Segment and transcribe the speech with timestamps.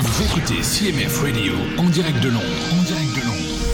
[0.00, 2.44] Vous écoutez CMF Radio en direct de Londres.
[2.72, 3.64] En direct de Londres.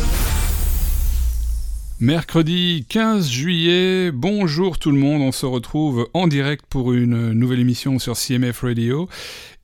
[2.01, 7.61] Mercredi 15 juillet, bonjour tout le monde, on se retrouve en direct pour une nouvelle
[7.61, 9.09] émission sur CMF Radio.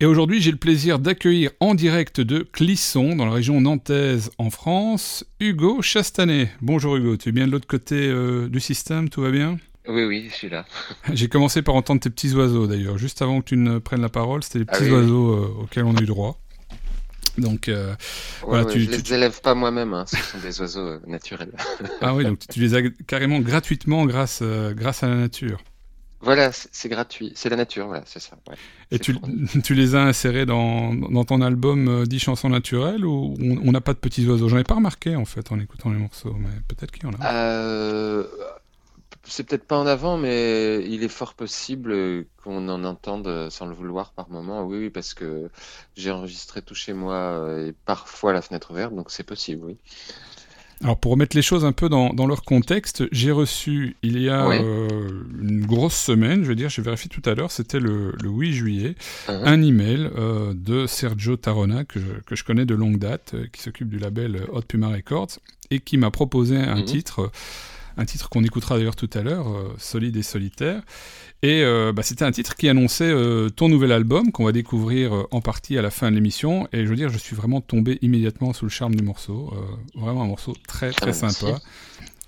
[0.00, 4.50] Et aujourd'hui, j'ai le plaisir d'accueillir en direct de Clisson, dans la région nantaise en
[4.50, 6.50] France, Hugo Chastanet.
[6.60, 9.58] Bonjour Hugo, tu es bien de l'autre côté euh, du système, tout va bien?
[9.88, 10.66] Oui, oui, je suis là.
[11.14, 14.08] J'ai commencé par entendre tes petits oiseaux d'ailleurs, juste avant que tu ne prennes la
[14.10, 14.96] parole, c'était les Ah petits oui.
[14.96, 16.38] oiseaux euh, auxquels on a eu droit.
[17.38, 17.94] Donc, euh,
[18.42, 20.80] Ouais, Voilà, ouais, tu- je tu- les élève pas moi-même, hein, ce sont des oiseaux
[20.86, 21.52] euh, naturels.
[22.00, 25.62] ah oui, donc tu les as carrément gratuitement grâce, euh, grâce à la nature.
[26.22, 28.36] voilà, c'est gratuit, c'est la nature, voilà, c'est ça.
[28.48, 28.56] ouais.
[28.90, 29.14] Et tu,
[29.64, 33.72] tu les as insérés dans, dans ton album euh, 10 chansons naturelles ou on on
[33.72, 34.48] n'a pas de petits oiseaux?
[34.48, 37.12] J'en ai pas remarqué en fait en écoutant les morceaux, mais peut-être qu'il y en
[37.20, 37.24] a.
[39.30, 43.74] C'est peut-être pas en avant, mais il est fort possible qu'on en entende sans le
[43.74, 44.64] vouloir par moment.
[44.66, 45.50] Oui, oui, parce que
[45.96, 49.78] j'ai enregistré tout chez moi euh, et parfois la fenêtre ouverte, donc c'est possible, oui.
[50.82, 54.30] Alors pour remettre les choses un peu dans, dans leur contexte, j'ai reçu il y
[54.30, 54.88] a euh,
[55.38, 58.52] une grosse semaine, je veux dire, j'ai vérifié tout à l'heure, c'était le, le 8
[58.54, 58.94] juillet,
[59.28, 63.32] Hein un email euh, de Sergio Tarona que je, que je connais de longue date,
[63.34, 65.38] euh, qui s'occupe du label Hot Puma Records
[65.70, 66.84] et qui m'a proposé un Mhm.
[66.86, 67.30] titre,
[68.00, 70.82] un titre qu'on écoutera d'ailleurs tout à l'heure, euh, Solide et solitaire.
[71.42, 75.26] Et euh, bah, c'était un titre qui annonçait euh, ton nouvel album qu'on va découvrir
[75.30, 76.66] en partie à la fin de l'émission.
[76.72, 79.52] Et je veux dire, je suis vraiment tombé immédiatement sous le charme du morceau.
[79.94, 81.58] Vraiment un morceau très très Ah, sympa.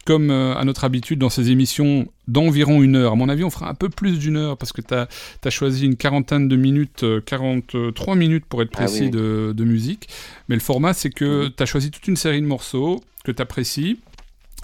[0.04, 3.12] Comme à notre habitude dans ces émissions d'environ une heure.
[3.12, 5.84] À mon avis, on fera un peu plus d'une heure parce que tu as, choisi
[5.84, 9.10] une quarantaine de minutes, euh, 43 minutes pour être Ah précis oui.
[9.10, 10.08] de, de musique.
[10.48, 13.42] Mais le format, c'est que tu as choisi toute une série de morceaux que tu
[13.42, 13.98] apprécies.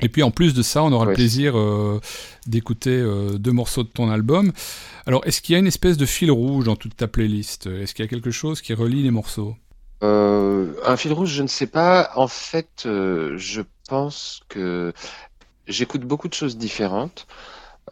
[0.01, 2.01] Et puis en plus de ça, on aura le plaisir euh,
[2.47, 4.53] d'écouter euh, deux morceaux de ton album.
[5.07, 7.67] Alors, est-ce qu'il y a une espèce de fil rouge dans toute ta playlist?
[7.67, 9.57] Est-ce qu'il y a quelque chose qui relie les morceaux?
[10.03, 12.11] Euh, un fil rouge, je ne sais pas.
[12.15, 14.93] En fait, je pense que
[15.67, 17.27] j'écoute beaucoup de choses différentes,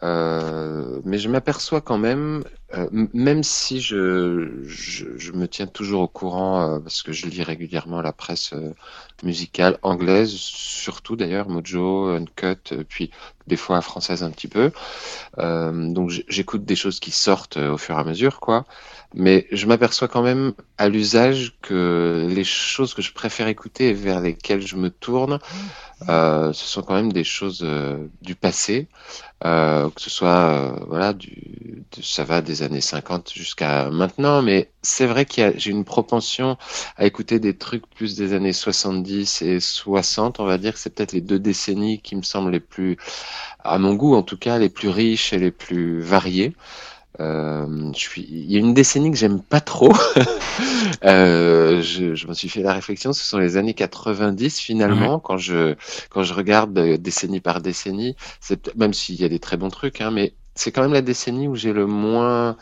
[0.03, 2.43] euh, mais je m'aperçois quand même,
[2.75, 7.27] euh, même si je, je, je me tiens toujours au courant, euh, parce que je
[7.27, 8.53] lis régulièrement la presse
[9.23, 13.11] musicale anglaise, surtout d'ailleurs, Mojo, Uncut, puis
[13.47, 14.71] des fois française un petit peu.
[15.37, 18.65] Donc j'écoute des choses qui sortent au fur et à mesure, quoi.
[19.13, 23.93] Mais je m'aperçois quand même à l'usage que les choses que je préfère écouter et
[23.93, 25.39] vers lesquelles je me tourne,
[26.53, 28.87] ce sont quand même des choses euh, du passé,
[29.45, 30.29] euh, que ce soit
[30.79, 35.57] euh, voilà du de- ça va des années 50 jusqu'à maintenant, mais c'est vrai a
[35.57, 36.57] j'ai une propension
[36.97, 40.91] à écouter des trucs plus des années 70 et 60, on va dire que c'est
[40.95, 42.97] peut-être les deux décennies qui me semblent les plus
[43.59, 46.55] à mon goût en tout cas les plus riches et les plus variées.
[47.19, 48.27] Euh, je suis...
[48.29, 49.93] Il y a une décennie que j'aime pas trop.
[51.03, 53.13] euh, je je me suis fait la réflexion.
[53.13, 55.19] Ce sont les années 90 finalement.
[55.19, 55.75] Quand je
[56.09, 58.15] quand je regarde euh, décennie par décennie,
[58.75, 61.47] même s'il y a des très bons trucs, hein, mais c'est quand même la décennie
[61.47, 62.57] où j'ai le moins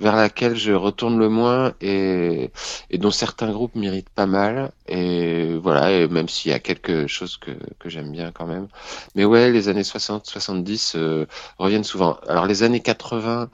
[0.00, 2.50] vers laquelle je retourne le moins et,
[2.92, 4.72] dont certains groupes méritent pas mal.
[4.88, 8.68] Et voilà, même s'il y a quelque chose que, que j'aime bien quand même.
[9.14, 11.26] Mais ouais, les années 60-70 euh,
[11.58, 12.18] reviennent souvent.
[12.28, 13.50] Alors les années 80,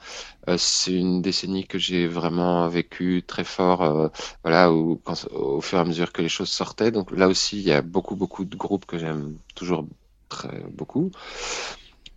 [0.49, 4.09] euh, c'est une décennie que j'ai vraiment vécu très fort, euh,
[4.43, 6.91] voilà, au fur et à mesure que les choses sortaient.
[6.91, 9.87] Donc là aussi, il y a beaucoup, beaucoup de groupes que j'aime toujours
[10.29, 11.11] très beaucoup.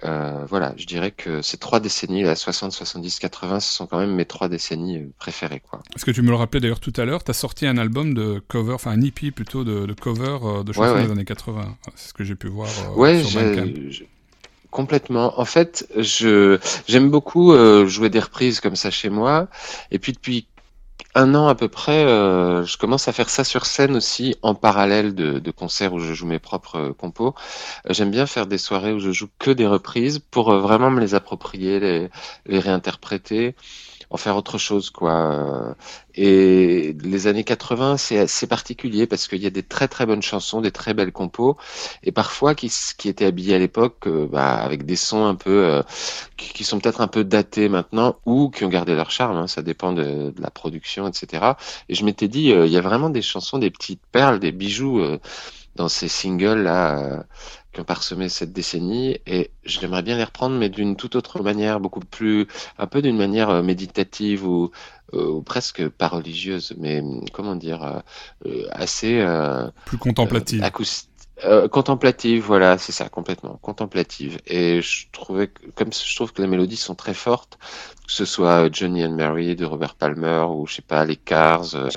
[0.04, 4.00] Euh, voilà, je dirais que ces trois décennies, la 60, 70, 80, ce sont quand
[4.00, 5.82] même mes trois décennies euh, préférées, quoi.
[5.94, 8.14] Parce que tu me le rappelais d'ailleurs tout à l'heure, tu as sorti un album
[8.14, 11.06] de cover, enfin un EP plutôt de, de cover euh, de chansons ouais.
[11.06, 11.78] des années 80.
[11.96, 14.08] C'est ce que j'ai pu voir euh, Ouais, sur j'ai-
[14.72, 15.40] complètement.
[15.40, 16.58] En fait, je
[16.88, 19.50] j'aime beaucoup euh, jouer des reprises comme ça chez moi.
[19.92, 20.48] Et puis depuis
[21.16, 24.56] un an à peu près, euh, je commence à faire ça sur scène aussi en
[24.56, 27.36] parallèle de, concerts où je joue mes propres euh, compos.
[27.90, 31.00] Euh, J'aime bien faire des soirées où je joue que des reprises pour vraiment me
[31.02, 32.10] les approprier,
[32.46, 33.56] les réinterpréter,
[34.12, 35.76] en faire autre chose quoi.
[36.16, 40.22] Et les années 80, c'est assez particulier parce qu'il y a des très très bonnes
[40.22, 41.58] chansons, des très belles compos,
[42.04, 45.66] et parfois qui, qui étaient habillés à l'époque euh, bah, avec des sons un peu
[45.66, 45.84] euh,
[46.38, 49.38] qui, qui sont peut-être un peu datés maintenant ou qui ont gardé leur charme.
[49.38, 51.54] hein, ça dépend de, la production, etc.
[51.88, 54.52] Et je m'étais dit, euh, il y a vraiment des chansons, des petites perles, des
[54.52, 55.02] bijoux
[55.76, 57.24] dans ces singles là.
[57.74, 61.80] Qui ont parsemé cette décennie et j'aimerais bien les reprendre mais d'une toute autre manière
[61.80, 62.48] beaucoup plus
[62.78, 64.72] un peu d'une manière euh, méditative ou,
[65.14, 68.04] euh, ou presque pas religieuse mais hum, comment dire
[68.46, 69.26] euh, assez
[69.86, 70.64] Plus contemplative.
[71.44, 74.40] Euh, contemplative, voilà, c'est ça, complètement, contemplative.
[74.46, 77.58] Et je trouvais, que, comme je trouve que les mélodies sont très fortes,
[78.06, 81.74] que ce soit Johnny and Mary de Robert Palmer ou je sais pas les Cars.
[81.76, 81.90] Euh,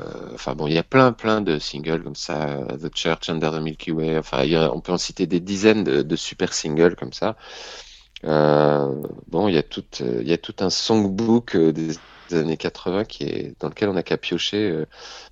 [0.00, 3.52] euh, enfin bon, il y a plein, plein de singles comme ça, The Church Under
[3.52, 4.18] the Milky Way.
[4.18, 7.36] Enfin, on peut en citer des dizaines de, super singles comme ça.
[8.24, 11.96] bon, il y a tout, il y a tout un songbook des
[12.34, 14.84] années 80 qui est dans lequel on a qu'à piocher.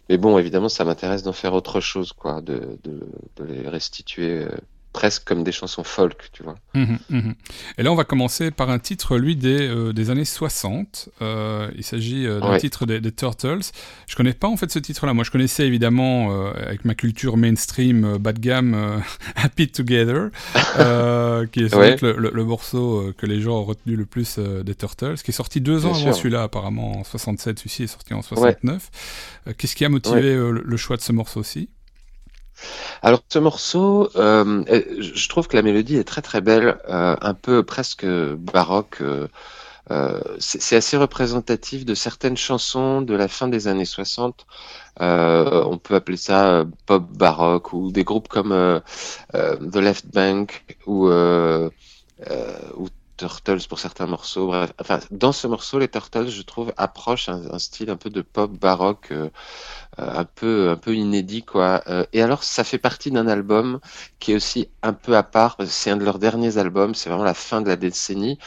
[0.08, 3.00] mais bon, évidemment, ça m'intéresse d'en faire autre chose, quoi, de, de,
[3.36, 4.46] de les restituer
[4.94, 6.54] presque comme des chansons folk, tu vois.
[6.72, 7.34] Mhm, mhm.
[7.76, 11.10] Et là, on va commencer par un titre, lui, des, euh, des années 60.
[11.20, 13.72] Euh, il s'agit euh, d'un titre des, Turtles.
[14.06, 15.12] Je connais pas en fait ce titre-là.
[15.12, 19.02] Moi, je connaissais évidemment, avec ma culture mainstream bas de gamme,
[19.36, 20.30] Happy Together,
[21.52, 25.34] qui est le, morceau que les gens ont retenu le plus des Turtles, qui est
[25.34, 27.58] sorti deux ans avant celui-là, apparemment, en 67.
[27.58, 28.90] Celui-ci est sorti en 69.
[29.58, 31.68] Qu'est-ce qui a motivé le choix de ce morceau-ci?
[33.02, 34.64] Alors ce morceau, euh,
[34.98, 39.02] je trouve que la mélodie est très très belle, euh, un peu presque baroque.
[39.90, 44.46] Euh, c'est assez représentatif de certaines chansons de la fin des années 60.
[45.00, 48.80] on peut appeler ça pop baroque ou des groupes comme
[49.32, 54.48] The Left Bank ou, ou Turtles pour certains morceaux.
[54.48, 58.22] Bref, enfin, dans ce morceau, les Turtles, je trouve, approchent un, style un peu de
[58.22, 59.30] pop baroque, euh,
[59.98, 61.82] euh, un peu, un peu inédit, quoi.
[61.88, 63.80] Euh, et alors, ça fait partie d'un album
[64.18, 65.56] qui est aussi un peu à part.
[65.66, 66.94] C'est un de leurs derniers albums.
[66.94, 68.38] C'est vraiment la fin de la décennie.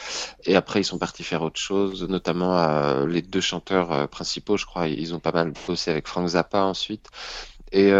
[0.44, 4.88] Et après, ils sont partis faire autre chose, notamment les deux chanteurs principaux, je crois.
[4.88, 7.08] Ils ont pas mal bossé avec Frank Zappa ensuite.
[7.72, 7.92] Et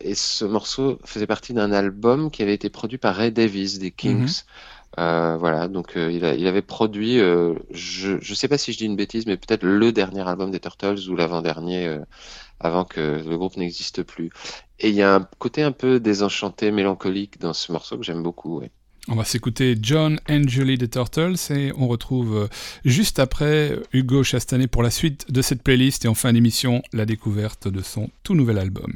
[0.00, 3.90] et ce morceau faisait partie d'un album qui avait été produit par Ray Davis des
[3.90, 4.26] Kings.
[4.26, 4.44] Mm-hmm.
[4.98, 8.84] Euh, voilà, donc euh, il, avait produit, euh, je ne sais pas si je dis
[8.84, 11.98] une bêtise, mais peut-être le dernier album des Turtles ou l'avant-dernier,
[12.60, 14.30] avant que le groupe n'existe plus.
[14.78, 18.22] Et il y a un côté un peu désenchanté, mélancolique dans ce morceau que j'aime
[18.22, 18.62] beaucoup.
[19.08, 22.48] On va s'écouter John and Julie des Turtles et on retrouve
[22.84, 27.04] juste après Hugo Chastanet pour la suite de cette playlist et en fin d'émission la
[27.04, 28.94] découverte de son tout nouvel album.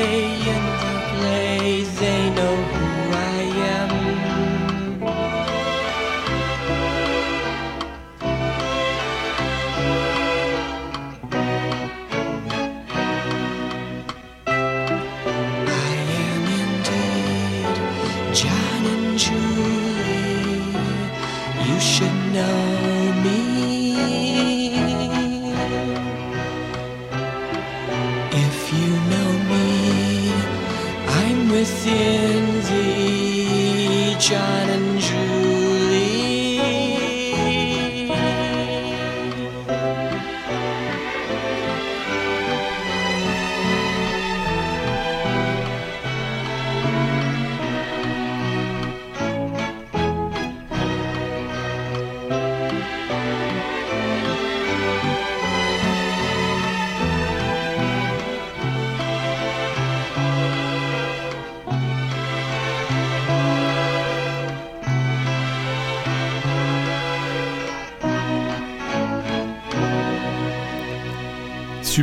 [0.00, 0.39] day.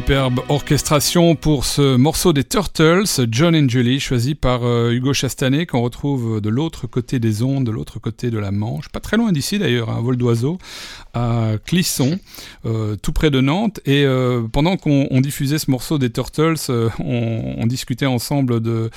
[0.08, 5.66] Superbe orchestration pour ce morceau des Turtles, John and Julie, choisi par euh, Hugo Chastanet,
[5.66, 9.18] qu'on retrouve de l'autre côté des ondes, de l'autre côté de la Manche, pas très
[9.18, 10.60] loin d'ici d'ailleurs, un vol d'oiseau,
[11.14, 12.20] à Clisson,
[12.66, 13.82] euh, tout près de Nantes.
[13.86, 16.56] Et euh, pendant qu'on diffusait ce morceau des Turtles,
[17.00, 18.90] on, discutait ensemble de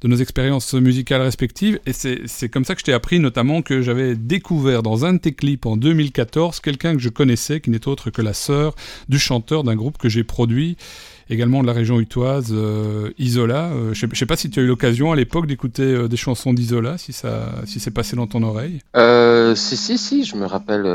[0.00, 1.80] de nos expériences musicales respectives.
[1.86, 5.18] Et c'est comme ça que je t'ai appris notamment que j'avais découvert dans un de
[5.18, 8.74] tes clips en 2014 quelqu'un que je connaissais qui n'est autre que la sœur
[9.08, 10.76] du chanteur d'un groupe que j'ai produit
[11.30, 13.70] également de la région utoise, euh, Isola.
[13.70, 16.16] Euh, je ne sais pas si tu as eu l'occasion à l'époque d'écouter euh, des
[16.16, 18.80] chansons d'Isola, si ça, si c'est passé dans ton oreille.
[19.56, 20.86] si si si, je me rappelle.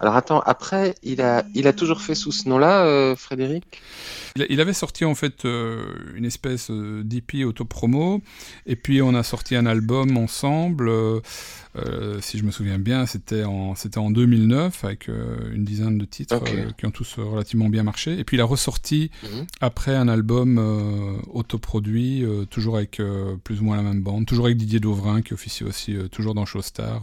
[0.00, 3.80] Alors attends, après, il a, il a toujours fait sous ce nom-là, Frédéric?
[4.50, 8.20] Il avait sorti en fait euh, une espèce euh, d'IP auto-promo,
[8.66, 11.20] et puis on a sorti un album ensemble, euh,
[12.20, 16.42] si je me souviens bien, c'était en, c'était en 2009, avec une dizaine de titres
[16.76, 18.18] qui ont tous relativement bien marché.
[18.18, 19.46] Et puis il a ressorti mhm.
[19.60, 20.58] après un album
[21.32, 23.00] autoproduit, toujours avec
[23.44, 26.44] plus ou moins la même bande, toujours avec Didier Dauvrin qui officie aussi toujours dans
[26.44, 27.02] Showstar.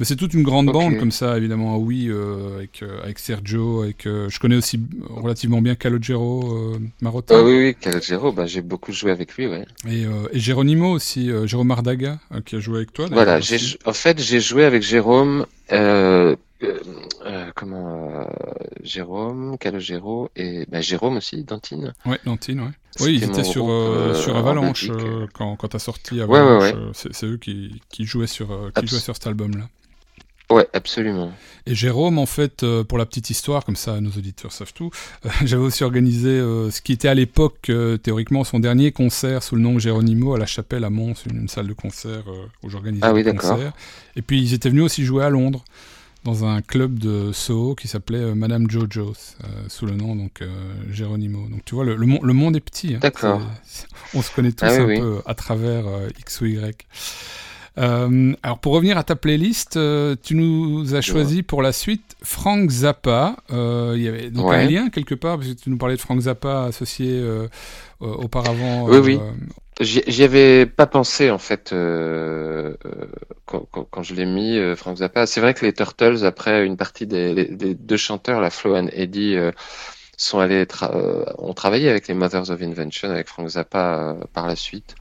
[0.00, 1.76] Mais c'est toute une grande bande comme ça, évidemment.
[1.76, 4.06] Oui, euh, avec, euh, avec Sergio, avec.
[4.06, 4.80] Euh, je connais aussi
[5.10, 7.34] relativement bien Calogero Marotta.
[7.36, 9.66] Ah oui, oui, Calogero, bah, j'ai beaucoup joué avec lui, ouais.
[9.86, 13.08] Et, et Geronimo aussi, Jérôme Ardaga, qui a joué avec toi.
[13.12, 13.40] Voilà,
[13.84, 15.44] en fait, j'ai joué avec Jérôme.
[17.54, 18.26] comment
[18.82, 21.92] Jérôme, Calogero et bah, Jérôme aussi, Dantine.
[22.06, 22.72] Ouais, Dantine, ouais.
[23.00, 23.66] Oui, ils étaient sur,
[24.16, 24.90] sur Avalanche
[25.34, 26.72] quand, quand tu as sorti Avalanche.
[26.94, 29.68] c'est eux qui, qui jouaient sur, qui jouaient sur cet album-là.
[30.50, 31.32] Ouais, absolument.
[31.66, 34.90] Et Jérôme, en fait, euh, pour la petite histoire, comme ça nos auditeurs savent tout,
[35.26, 37.70] euh, j'avais aussi organisé euh, ce qui était à l'époque
[38.02, 41.68] théoriquement son dernier concert sous le nom Géronimo à la Chapelle à Mons, une, salle
[41.68, 42.24] de concert
[42.62, 43.72] où j'organisais ah, oui, concerts.
[44.16, 45.64] Et puis ils étaient venus aussi jouer à Londres
[46.24, 49.14] dans un club de Soho qui s'appelait Madame Jojo,
[49.68, 50.42] sous le nom donc
[50.90, 51.46] Geronimo.
[51.48, 52.94] Donc tu vois, le, le, monde est petit.
[52.94, 52.98] Hein.
[53.00, 53.40] D'accord.
[54.14, 55.84] On se connaît tous ah un peu à travers
[56.18, 56.86] X ou Y.
[57.80, 62.16] Euh, alors pour revenir à ta playlist, euh, tu nous as choisi pour la suite
[62.22, 63.36] Frank Zappa.
[63.52, 66.00] Euh, il y avait donc un lien quelque part parce que tu nous parlais de
[66.00, 67.22] Frank Zappa associé
[68.00, 68.86] auparavant.
[68.86, 69.20] Oui, oui.
[69.80, 71.74] J'y avais pas pensé en fait
[73.46, 75.26] quand, quand, je l'ai mis, Frank Zappa.
[75.26, 79.36] C'est vrai que les Turtles, après une partie des, deux chanteurs, la Flo et Eddie,
[80.18, 80.66] sont allés
[81.38, 84.96] ont travaillé avec les Mothers of Invention, avec Frank Zappa par la suite.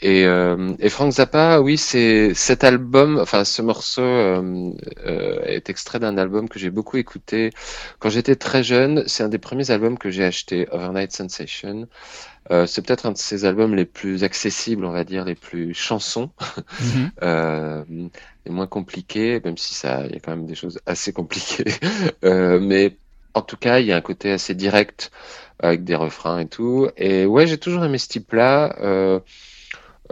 [0.00, 4.72] Et, euh, et, Frank Zappa, oui, c'est cet album, enfin ce morceau euh,
[5.06, 7.50] euh, est extrait d'un album que j'ai beaucoup écouté
[7.98, 9.04] quand j'étais très jeune.
[9.06, 11.88] C'est un des premiers albums que j'ai acheté, Overnight Sensation.
[12.50, 15.74] Euh, c'est peut-être un de ses albums les plus accessibles, on va dire, les plus
[15.74, 16.30] chansons,
[17.22, 18.08] mm
[18.48, 21.64] les moins compliqués, même si ça, il y a quand même des choses assez compliquées.
[22.22, 22.96] mais
[23.34, 25.10] en tout cas, il y a un côté assez direct
[25.58, 26.88] avec des refrains et tout.
[26.96, 28.76] Et ouais, j'ai toujours aimé ce type-là.
[28.80, 29.20] Euh,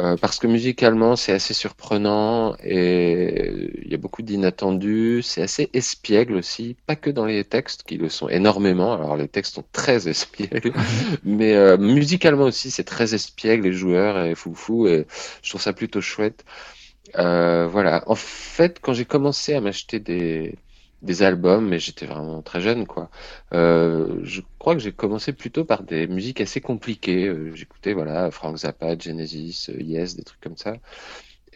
[0.00, 5.70] euh, parce que musicalement c'est assez surprenant et il y a beaucoup d'inattendus, c'est assez
[5.72, 9.64] espiègle aussi, pas que dans les textes qui le sont énormément, alors les textes sont
[9.72, 10.72] très espiègles,
[11.24, 15.06] mais euh, musicalement aussi c'est très espiègle, les joueurs et foufou et
[15.42, 16.44] je trouve ça plutôt chouette.
[17.18, 20.56] Euh, voilà, en fait quand j'ai commencé à m'acheter des,
[21.04, 23.10] des albums, mais j'étais vraiment très jeune, quoi.
[23.52, 27.26] Euh, je crois que j'ai commencé plutôt par des musiques assez compliquées.
[27.28, 30.76] Euh, j'écoutais, voilà, Frank Zappa, Genesis, euh, Yes, des trucs comme ça.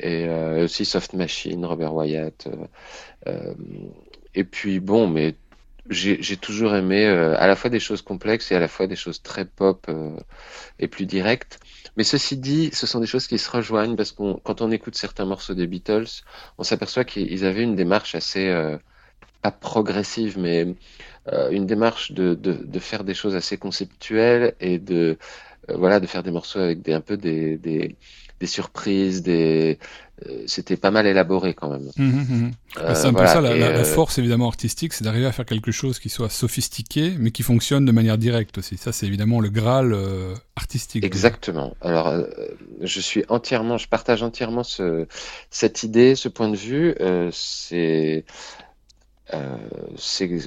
[0.00, 0.28] Et
[0.62, 2.48] aussi Soft Machine, Robert Wyatt.
[4.34, 5.34] et puis, bon, mais
[5.90, 9.22] j'ai toujours aimé à la fois des choses complexes et à la fois des choses
[9.22, 9.90] très pop
[10.78, 11.58] et plus directes.
[11.96, 14.94] Mais ceci dit, ce sont des choses qui se rejoignent parce que quand on écoute
[14.94, 16.22] certains morceaux des Beatles,
[16.58, 18.78] on s'aperçoit qu'ils avaient une démarche assez
[19.42, 20.66] pas progressive, mais
[21.32, 25.18] euh, une démarche de, de, de, faire des choses assez conceptuelles et de
[25.68, 27.96] euh, voilà de faire des morceaux avec des un peu des, des,
[28.40, 29.78] des surprises, des
[30.26, 31.90] euh, c'était pas mal élaboré quand même.
[31.96, 32.50] Mmh, mmh, mmh.
[32.76, 35.70] Bah, c'est un peu ça la, la, force évidemment artistique, c'est d'arriver à faire quelque
[35.70, 38.78] chose qui soit sophistiqué, mais qui fonctionne de manière directe aussi.
[38.78, 39.94] Ça, c'est évidemment le graal
[40.56, 41.04] artistique.
[41.04, 41.76] Exactement.
[41.82, 42.12] Alors,
[42.80, 45.06] je suis entièrement, je partage entièrement ce,
[45.50, 46.94] cette idée, ce point de vue.
[47.32, 48.24] c'est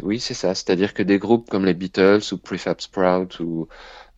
[0.03, 0.55] oui, c'est ça.
[0.55, 3.67] C'est-à-dire que des groupes comme les Beatles ou Prefab Sprout ou,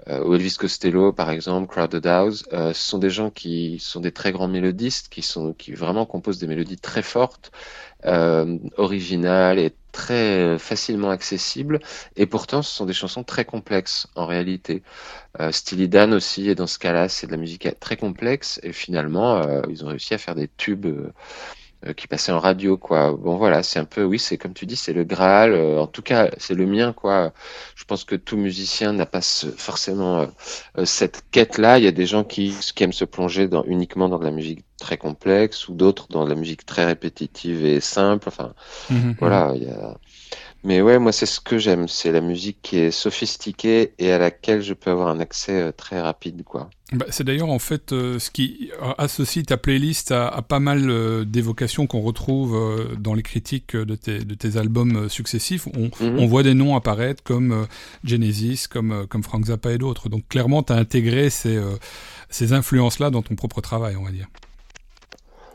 [0.07, 3.99] euh, ou Elvis Costello, par exemple, Crowded House, euh, ce sont des gens qui sont
[4.01, 7.51] des très grands mélodistes, qui sont qui vraiment composent des mélodies très fortes,
[8.05, 11.79] euh, originales et très facilement accessibles.
[12.15, 14.83] Et pourtant, ce sont des chansons très complexes en réalité.
[15.39, 18.59] Euh, Steely Dan aussi, et dans ce cas-là, c'est de la musique très complexe.
[18.63, 21.13] Et finalement, euh, ils ont réussi à faire des tubes euh,
[21.93, 23.11] qui passait en radio, quoi.
[23.17, 25.51] Bon, voilà, c'est un peu, oui, c'est comme tu dis, c'est le Graal.
[25.53, 27.33] euh, en tout cas, c'est le mien, quoi.
[27.75, 30.27] Je pense que tout musicien n'a pas ce- forcément euh,
[30.77, 31.79] euh, cette quête-là.
[31.79, 34.31] Il y a des gens qui, qui aiment se plonger dans, uniquement dans de la
[34.31, 38.27] musique très complexe ou d'autres dans de la musique très répétitive et simple.
[38.29, 38.53] Enfin,
[38.89, 39.17] Mhm.
[39.19, 39.97] voilà, il y a...
[40.65, 41.87] Mais ouais, moi, c'est ce que j'aime.
[41.89, 45.71] C'est la musique qui est sophistiquée et à laquelle je peux avoir un accès euh,
[45.73, 46.69] très rapide, quoi.
[46.93, 50.89] Bah, c'est d'ailleurs en fait euh, ce qui associe ta playlist à, à pas mal
[50.89, 52.55] euh, d'évocations qu'on retrouve
[52.99, 55.67] dans les critiques de tes, de tes albums successifs.
[55.75, 56.19] On, Mhm.
[56.19, 57.67] on voit des noms apparaître comme
[58.03, 60.07] Genesis, comme, comme Frank Zappa et d'autres.
[60.07, 61.59] Donc clairement, tu as intégré ces,
[62.29, 64.27] ces influences-là dans ton propre travail, on va dire.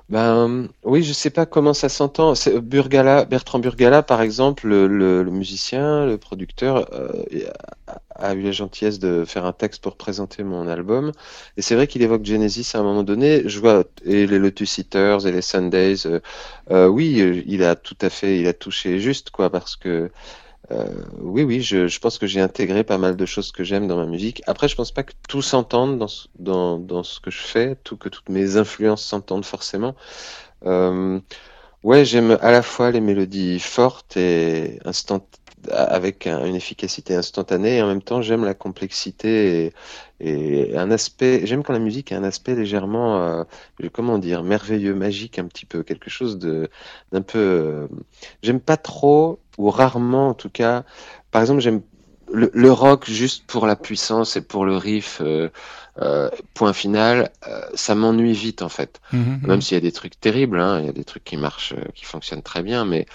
[0.09, 2.33] Ben oui, je sais pas comment ça s'entend.
[2.62, 7.12] Burgala, Bertrand Burgala, par exemple, le, le- musicien, le producteur, euh,
[8.15, 11.12] a, eu la gentillesse de faire un texte pour présenter mon album.
[11.57, 13.49] Et c'est vrai qu'il évoque Genesis à un moment donné.
[13.49, 16.07] Je vois et les Lotus Eaters et les Sundays.
[16.07, 16.21] euh,
[16.71, 20.11] euh, oui, il a tout à fait, il a touché juste quoi, parce que
[20.71, 23.97] euh, oui, oui, je, pense que j'ai intégré pas mal de choses que j'aime dans
[23.97, 24.43] ma musique.
[24.47, 28.29] Après, je pense pas que tout s'entende dans, ce- que je fais, tout, que toutes
[28.29, 29.95] mes influences s'entendent forcément.
[30.67, 31.21] Euh,
[31.85, 34.81] ouais, j'aime à la fois les mélodies fortes et
[35.71, 39.73] avec un- une efficacité instantanée, et en même temps, j'aime la complexité
[40.21, 41.43] et, et un aspect.
[41.47, 43.45] J'aime quand la musique a un aspect légèrement, euh,
[43.93, 46.69] comment dire, merveilleux, magique, un petit peu, quelque chose de
[47.13, 47.39] d'un peu.
[47.39, 47.89] euh,
[48.43, 50.85] j'aime pas trop ou rarement, en tout cas.
[51.33, 51.83] Par exemple, j'aime
[52.33, 55.21] le, le rock juste pour la puissance et pour le riff.
[55.23, 55.50] euh,
[56.00, 59.00] euh, point final, euh, ça m'ennuie vite en fait.
[59.12, 59.41] Mhm.
[59.43, 61.75] Même s'il y a des trucs terribles, hein, il y a des trucs qui marchent,
[61.95, 63.07] qui fonctionnent très bien, mais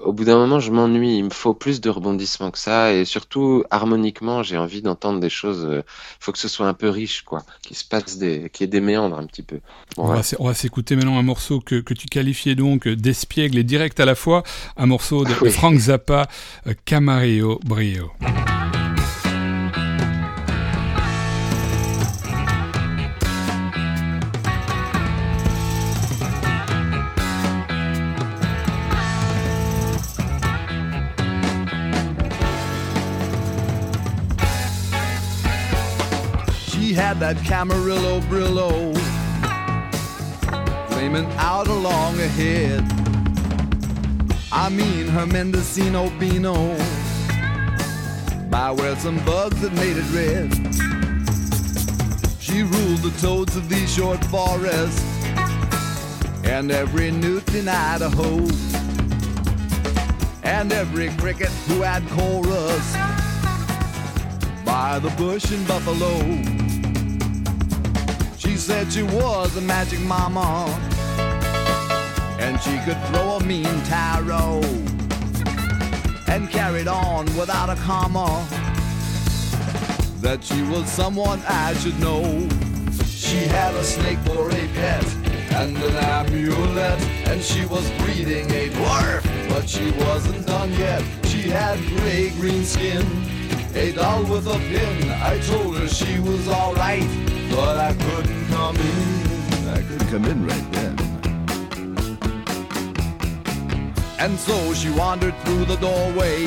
[0.00, 1.16] au bout d'un moment, je m'ennuie.
[1.18, 5.28] Il me faut plus de rebondissements que ça, et surtout harmoniquement, j'ai envie d'entendre des
[5.30, 5.66] choses.
[5.70, 5.82] Il
[6.20, 8.68] faut que ce soit un peu riche, quoi, qu'il se passe des, qu'il y ait
[8.70, 9.60] des méandres un petit peu.
[9.96, 12.86] Bon, On va, s- on va s'écouter maintenant un morceau que, que tu qualifiais donc
[12.88, 14.42] d'espiègle et direct à la fois,
[14.76, 15.50] un morceau de, Oui.
[15.50, 16.28] Frank Zappa,
[16.66, 18.10] euh, Camarillo Brio.
[37.14, 38.94] Had that Camarillo Brillo
[40.88, 42.82] flaming out along ahead.
[44.52, 46.76] I mean her Mendocino Beano
[48.50, 50.52] by where some bugs had made it red.
[52.40, 55.02] She ruled the toads of these short forests
[56.44, 58.46] and every newt in Idaho
[60.42, 62.94] and every cricket who had chorus
[64.64, 66.63] by the bush in Buffalo.
[68.44, 70.66] She said she was a magic mama
[72.38, 74.60] and she could throw a mean tarot
[76.28, 78.46] and carried on without a comma
[80.20, 82.22] that she was someone I should know.
[83.06, 85.04] She had a snake for a pet
[85.52, 91.02] and an amulet, and she was breeding a dwarf, but she wasn't done yet.
[91.24, 93.06] She had gray green skin,
[93.74, 95.10] a doll with a pin.
[95.10, 97.08] I told her she was alright,
[97.54, 99.68] but I couldn't come in.
[99.68, 100.94] I couldn't come in right then.
[104.18, 106.46] And so she wandered through the doorway,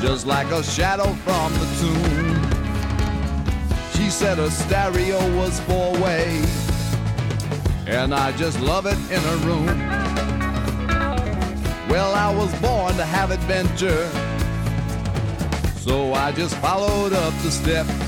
[0.00, 2.34] just like a shadow from the tomb.
[3.94, 6.42] She said her stereo was four way,
[7.86, 9.66] and I just love it in her room.
[11.88, 14.08] Well, I was born to have adventure,
[15.78, 18.07] so I just followed up the steps,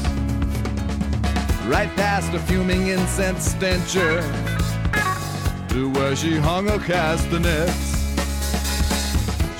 [1.70, 4.22] right past a fuming incense stencher,
[5.68, 8.10] to where she hung her castanets.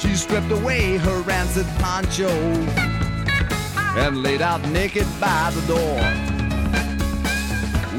[0.02, 2.28] She stripped away her rancid poncho
[3.96, 6.00] and laid out naked by the door.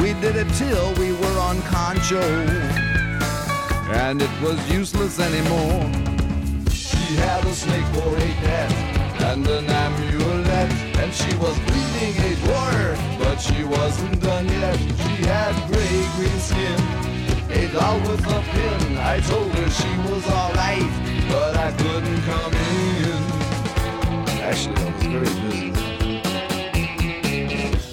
[0.04, 2.22] We did it till we were on concho,
[3.94, 5.90] and it was useless anymore.
[6.70, 12.36] She had a snake for a pet and an amulet, and she was bleeding a
[12.44, 14.78] dwarf, but she wasn't done yet.
[14.78, 16.80] She had gray green skin,
[17.50, 18.98] a doll with a pin.
[18.98, 20.92] I told her she was alright,
[21.30, 23.22] but I couldn't come in.
[24.42, 25.72] Actually, I was very busy.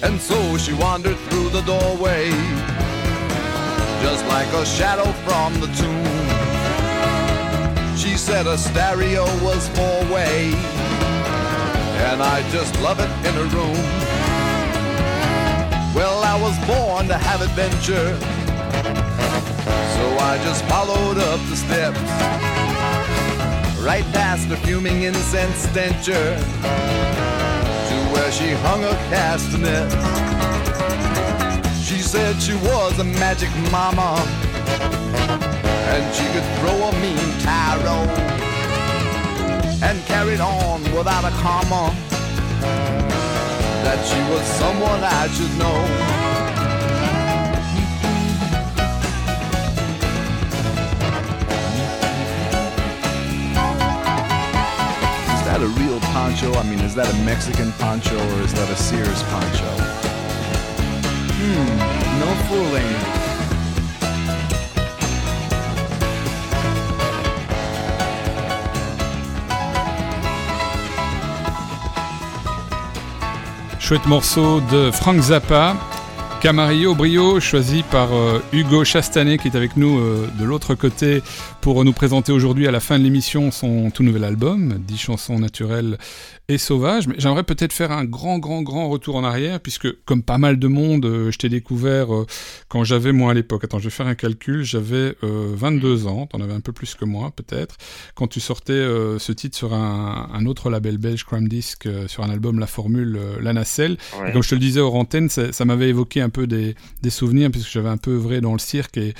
[0.01, 2.31] And so she wandered through the doorway,
[4.01, 6.29] just like a shadow from the tomb.
[7.97, 10.53] She said a stereo was four way,
[12.07, 13.75] and I just love it in her room.
[15.93, 18.17] Well, I was born to have adventure,
[19.95, 21.99] so I just followed up the steps.
[23.81, 26.37] Right past the fuming incense stencher
[27.89, 29.89] to where she hung a castanet.
[31.83, 34.15] She said she was a magic mama
[35.91, 38.38] and she could throw a mean tarot
[39.81, 41.95] and carried on without a comma
[43.83, 45.79] that she was someone I should know.
[55.33, 56.53] Is that a real poncho?
[56.53, 59.71] I mean, is that a Mexican poncho or is that a Sears poncho?
[61.39, 63.18] Hmm, no fooling.
[73.89, 75.75] Chouette morceau de Frank Zappa,
[76.41, 81.21] Camarillo Brio, choisi par euh, Hugo Chastanet qui est avec nous euh, de l'autre côté
[81.59, 85.37] pour nous présenter aujourd'hui à la fin de l'émission son tout nouvel album, 10 chansons
[85.37, 85.97] naturelles
[86.47, 87.09] et sauvages.
[87.09, 90.57] Mais j'aimerais peut-être faire un grand, grand, grand retour en arrière, puisque comme pas mal
[90.57, 92.07] de monde, euh, je t'ai découvert
[92.69, 96.39] quand j'avais, moi à l'époque, attends, je vais faire un calcul, j'avais 22 ans, t'en
[96.39, 97.75] avais un peu plus que moi peut-être,
[98.15, 98.71] quand tu sortais
[99.19, 103.19] ce titre sur un, un, autre label belge, Crime Disc, sur un album La Formule,
[103.41, 103.97] La Nacelle.
[104.19, 104.29] Ouais.
[104.29, 106.75] Et comme je te le disais hors antenne, ça, ça m'avait évoqué un peu des,
[107.01, 109.13] des souvenirs, puisque j'avais un peu œuvré dans le cirque et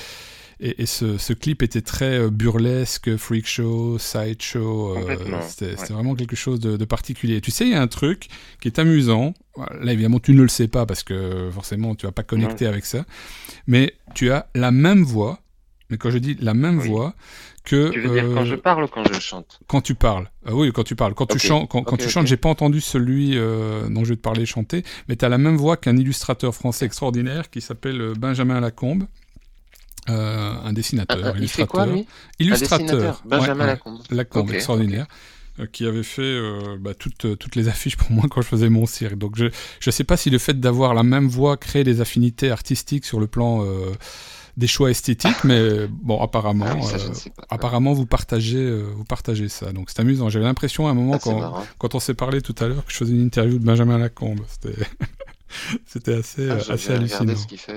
[0.62, 4.98] et, et ce, ce, clip était très euh, burlesque, freak show, side show.
[4.98, 5.17] Euh,
[5.48, 5.88] C'était ouais.
[5.89, 7.39] vraiment quelque chose de, de, particulier.
[7.39, 8.28] Tu sais, il y a un truc
[8.60, 9.34] qui est amusant.
[9.82, 12.72] Là, évidemment, tu ne le sais pas parce que forcément, tu vas pas connecter non.
[12.72, 13.06] avec ça.
[13.67, 15.39] Mais tu as la même voix.
[15.89, 16.88] Mais quand je dis la même oui.
[16.89, 17.15] voix
[17.63, 17.89] que.
[17.89, 19.60] Tu veux dire euh, quand je parle ou quand je chante?
[19.67, 20.30] Quand tu parles.
[20.48, 21.13] Euh, oui, quand tu parles.
[21.13, 21.39] Quand okay.
[21.39, 22.12] tu chantes, quand, okay, quand tu okay.
[22.12, 25.30] chantes, j'ai pas entendu celui euh, dont je vais te parler chanter, mais tu as
[25.30, 29.04] la même voix qu'un illustrateur français extraordinaire qui s'appelle euh, Benjamin Lacombe.
[30.10, 31.67] Euh, un dessinateur, un, un, illustrateur.
[31.67, 32.08] Quoi, lui?
[32.39, 33.22] Illustrateur.
[33.26, 34.00] Benjamin ouais, Lacombe.
[34.10, 35.04] Lacombe, okay, extraordinaire.
[35.04, 35.13] Okay.
[35.60, 38.69] Euh, qui avait fait euh, bah, toutes, toutes les affiches pour moi quand je faisais
[38.69, 39.17] mon cirque.
[39.17, 42.52] Donc je ne sais pas si le fait d'avoir la même voix crée des affinités
[42.52, 43.91] artistiques sur le plan euh,
[44.60, 47.13] des choix esthétiques, mais bon, apparemment, ah oui, ça, euh,
[47.50, 49.72] apparemment vous partagez, euh, vous partagez ça.
[49.72, 50.30] Donc c'est amusant.
[50.30, 52.91] J'avais l'impression à un moment ah, quand, quand on s'est parlé tout à l'heure que
[52.91, 54.41] je faisais une interview de Benjamin Lacombe.
[54.48, 54.86] C'était
[55.88, 57.36] c'était assez, ah, assez hallucinant.
[57.36, 57.72] ce.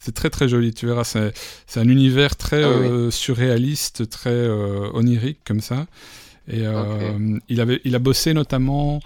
[0.00, 1.04] C'est très très joli, tu verras.
[1.04, 1.32] C'est,
[1.66, 2.86] c'est un univers très oui.
[2.86, 5.86] euh, surréaliste, très euh, onirique comme ça.
[6.48, 7.40] Et euh, okay.
[7.48, 9.00] il, avait, il a bossé notamment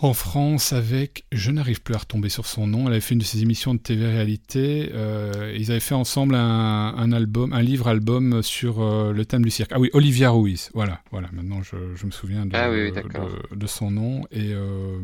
[0.00, 3.20] en France avec, je n'arrive plus à retomber sur son nom, elle avait fait une
[3.20, 4.90] de ses émissions de TV réalité.
[4.94, 9.50] Euh, ils avaient fait ensemble un, un album, un livre-album sur euh, le thème du
[9.50, 9.72] cirque.
[9.74, 10.70] Ah oui, Olivia Ruiz.
[10.74, 11.28] Voilà, voilà.
[11.32, 14.22] Maintenant, je, je me souviens de, ah oui, de, de, son nom.
[14.30, 14.98] Et, euh,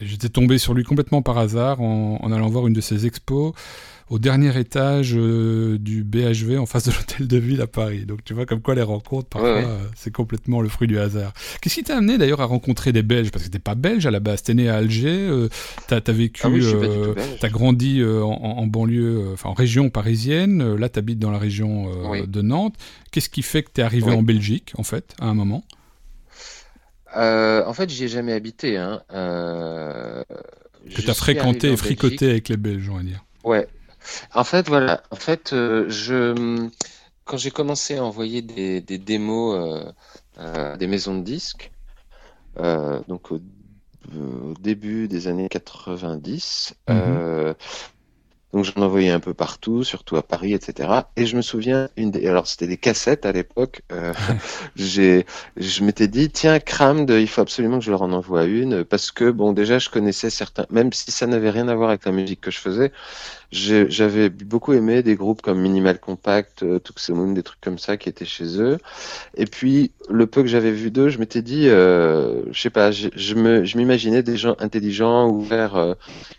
[0.00, 3.06] et, j'étais tombé sur lui complètement par hasard en, en allant voir une de ses
[3.06, 3.52] expos
[4.10, 8.04] au dernier étage euh, du BHV en face de l'hôtel de ville à Paris.
[8.04, 9.70] Donc tu vois comme quoi les rencontres parfois ouais, ouais.
[9.70, 11.32] Euh, c'est complètement le fruit du hasard.
[11.60, 13.30] Qu'est-ce qui t'a amené d'ailleurs à rencontrer des Belges?
[13.30, 15.48] Parce que t'es pas belge à la base, t'es né à Alger, euh,
[15.88, 16.62] t'as as vécu, ah oui,
[17.40, 20.74] t'as grandi en, en, banlieue, enfin en région parisienne.
[20.74, 22.26] Là t'habites dans la région oui.
[22.26, 22.74] de Nantes.
[23.10, 24.16] Qu'est-ce qui fait que t'es arrivé oui.
[24.16, 25.64] en Belgique en fait à un moment?
[27.14, 28.78] En fait, j'y ai jamais habité.
[28.78, 29.02] Hein.
[29.10, 33.24] Que tu as fréquenté et fricoté avec les Belges, on va dire.
[33.44, 33.66] Ouais,
[34.34, 35.02] en fait, voilà.
[35.10, 36.68] En fait, euh, je
[37.24, 39.92] quand j'ai commencé à envoyer des, des démos euh,
[40.36, 41.70] à des maisons de disques,
[42.58, 47.54] euh, donc au, au, début des années 90, mm -hmm.
[48.52, 50.88] Donc j'en envoyais un peu partout, surtout à Paris, etc.
[51.16, 53.82] Et je me souviens, une des, alors c'était des cassettes à l'époque.
[54.76, 58.84] j'ai, je m'étais dit, tiens, Crammed, il faut absolument que je leur en envoie une,
[58.84, 62.04] parce que bon, déjà, je connaissais certains, même si ça n'avait rien à voir avec
[62.04, 62.92] la musique que je faisais
[63.52, 68.08] j'avais beaucoup aimé des groupes comme Minimal Compact, euh, Tuxemoon, des trucs comme ça qui
[68.08, 68.78] étaient chez eux.
[69.34, 72.90] Et puis le peu que j'avais vu d'eux, je m'étais dit, euh, je sais pas,
[72.90, 75.94] je, je me, je m'imaginais des gens intelligents, ouverts, euh,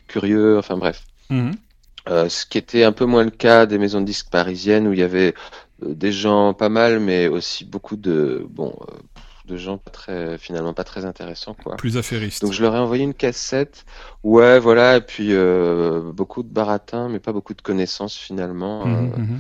[0.08, 1.04] curieux, enfin bref.
[1.30, 1.54] Mm -hmm.
[2.10, 4.94] Euh, ce qui était un peu moins le cas des maisons de disques parisiennes où
[4.94, 5.34] il y avait
[5.84, 8.96] euh, des gens pas mal, mais aussi beaucoup de bon euh,
[9.46, 11.76] de gens pas très finalement pas très intéressants quoi.
[11.76, 12.42] Plus affairistes.
[12.42, 13.86] Donc je leur ai envoyé une cassette.
[14.24, 18.86] Ouais, voilà, et puis euh, beaucoup de baratins mais pas beaucoup de connaissances finalement.
[18.86, 19.40] Mmh, euh, mmh.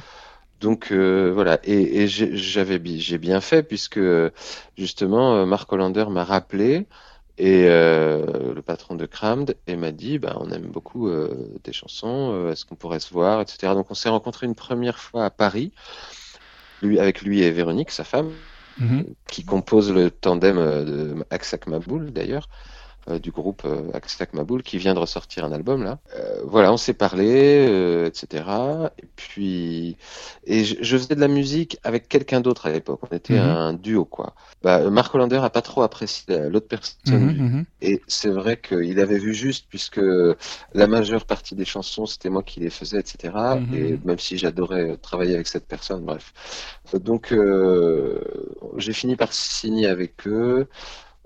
[0.59, 3.99] Donc euh, voilà, et, et j'avais j'ai bien fait puisque
[4.77, 6.85] justement Marc Hollander m'a rappelé
[7.37, 11.73] et euh, le patron de Crammed et m'a dit bah on aime beaucoup euh, tes
[11.73, 13.73] chansons, est-ce qu'on pourrait se voir, etc.
[13.73, 15.71] Donc on s'est rencontrés une première fois à Paris,
[16.81, 18.31] lui avec lui et Véronique, sa femme.
[18.79, 19.01] Mmh.
[19.27, 22.72] qui compose le tandem de Aksak Maboul d'ailleurs, euh,
[23.19, 25.99] du groupe euh, Aksak Maboul, qui vient de ressortir un album là.
[26.15, 28.91] Euh, voilà, on s'est parlé, etc.
[28.97, 29.97] Et puis,
[30.45, 33.01] Et je, je faisais de la musique avec quelqu'un d'autre à l'époque.
[33.09, 33.39] On était Mhm.
[33.39, 34.35] un duo, quoi.
[34.61, 37.33] Bah, Marc Hollander a pas trop apprécié la- l'autre personne.
[37.33, 37.65] Mhm, mhm.
[37.81, 39.99] Et c'est vrai qu'il avait vu juste, puisque
[40.73, 43.61] la majeure partie des chansons, c'était moi qui les faisais, etc.
[43.71, 46.33] Et même si j'adorais travailler avec cette personne, bref.
[46.93, 48.21] Donc, euh,
[48.77, 50.67] j'ai fini par signer avec eux.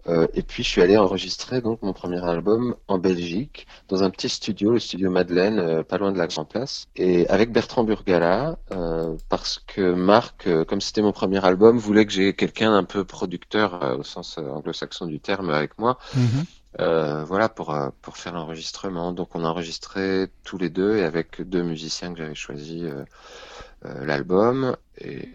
[0.07, 4.09] Euh, et puis, je suis allé enregistrer donc mon premier album en Belgique, dans un
[4.09, 7.83] petit studio, le studio Madeleine, euh, pas loin de la Grand Place, et avec Bertrand
[7.83, 12.83] Burgala, euh, parce que Marc, comme c'était mon premier album, voulait que j'ai quelqu'un un
[12.83, 15.97] peu producteur au sens anglo-saxon du terme avec moi.
[16.15, 16.45] Mhm.
[17.25, 19.11] Voilà pour pour faire l'enregistrement.
[19.11, 22.87] Donc on a enregistré tous les deux et avec deux musiciens que j'avais choisi
[23.85, 25.29] euh, l'album et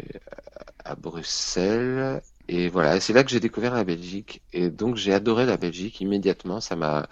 [0.85, 2.21] à Bruxelles.
[2.49, 4.43] Et voilà, c'est là que j'ai découvert la Belgique.
[4.53, 6.61] Et donc j'ai adoré la Belgique immédiatement.
[6.61, 7.09] Ça m'a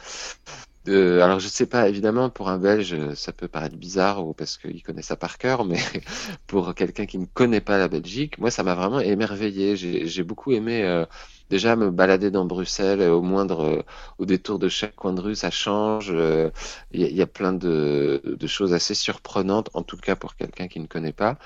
[0.89, 4.57] euh, alors je sais pas, évidemment pour un Belge ça peut paraître bizarre ou parce
[4.59, 5.79] qu'il connaît ça par cœur, mais
[6.47, 9.77] pour quelqu'un qui ne connaît pas la Belgique, moi ça m'a vraiment émerveillé.
[9.77, 11.05] J'ai beaucoup aimé euh,
[11.51, 13.85] déjà me balader dans Bruxelles au moindre
[14.19, 16.11] au détour de chaque coin de rue, ça change.
[16.13, 16.51] euh,
[16.93, 20.81] il y a plein de, de choses assez surprenantes, en tout cas pour quelqu'un qui
[20.81, 21.39] ne connaît pas.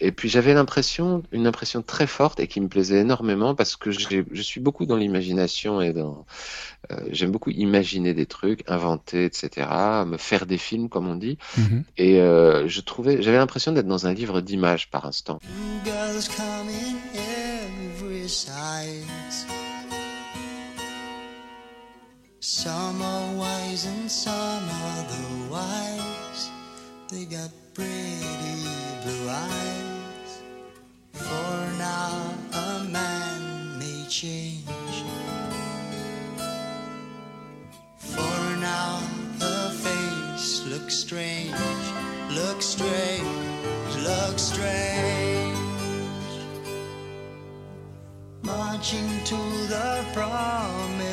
[0.00, 3.90] Et puis j'avais l'impression, une impression très forte et qui me plaisait énormément parce que
[3.90, 6.24] je suis beaucoup dans l'imagination et dans,
[6.90, 9.66] euh, j'aime beaucoup imaginer des trucs, inventer, etc.,
[10.06, 11.38] me faire des films comme on dit.
[11.58, 11.84] Mhm.
[11.98, 15.38] Et euh, je trouvais, j'avais l'impression d'être dans un livre d'images par instant.
[15.38, 19.46] Two girls come in every size.
[22.40, 24.66] Some are wise and some
[24.98, 26.50] otherwise.
[27.10, 28.24] They got pretty
[29.04, 29.59] blue eyes.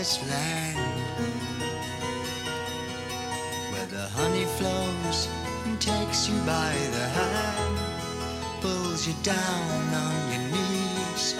[0.08, 0.78] Promised land
[3.72, 5.28] where the honey flows
[5.66, 7.78] and takes you by the hand,
[8.62, 11.36] pulls you down on your knees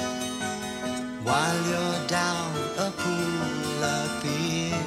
[1.24, 4.80] while you're down a pool appears.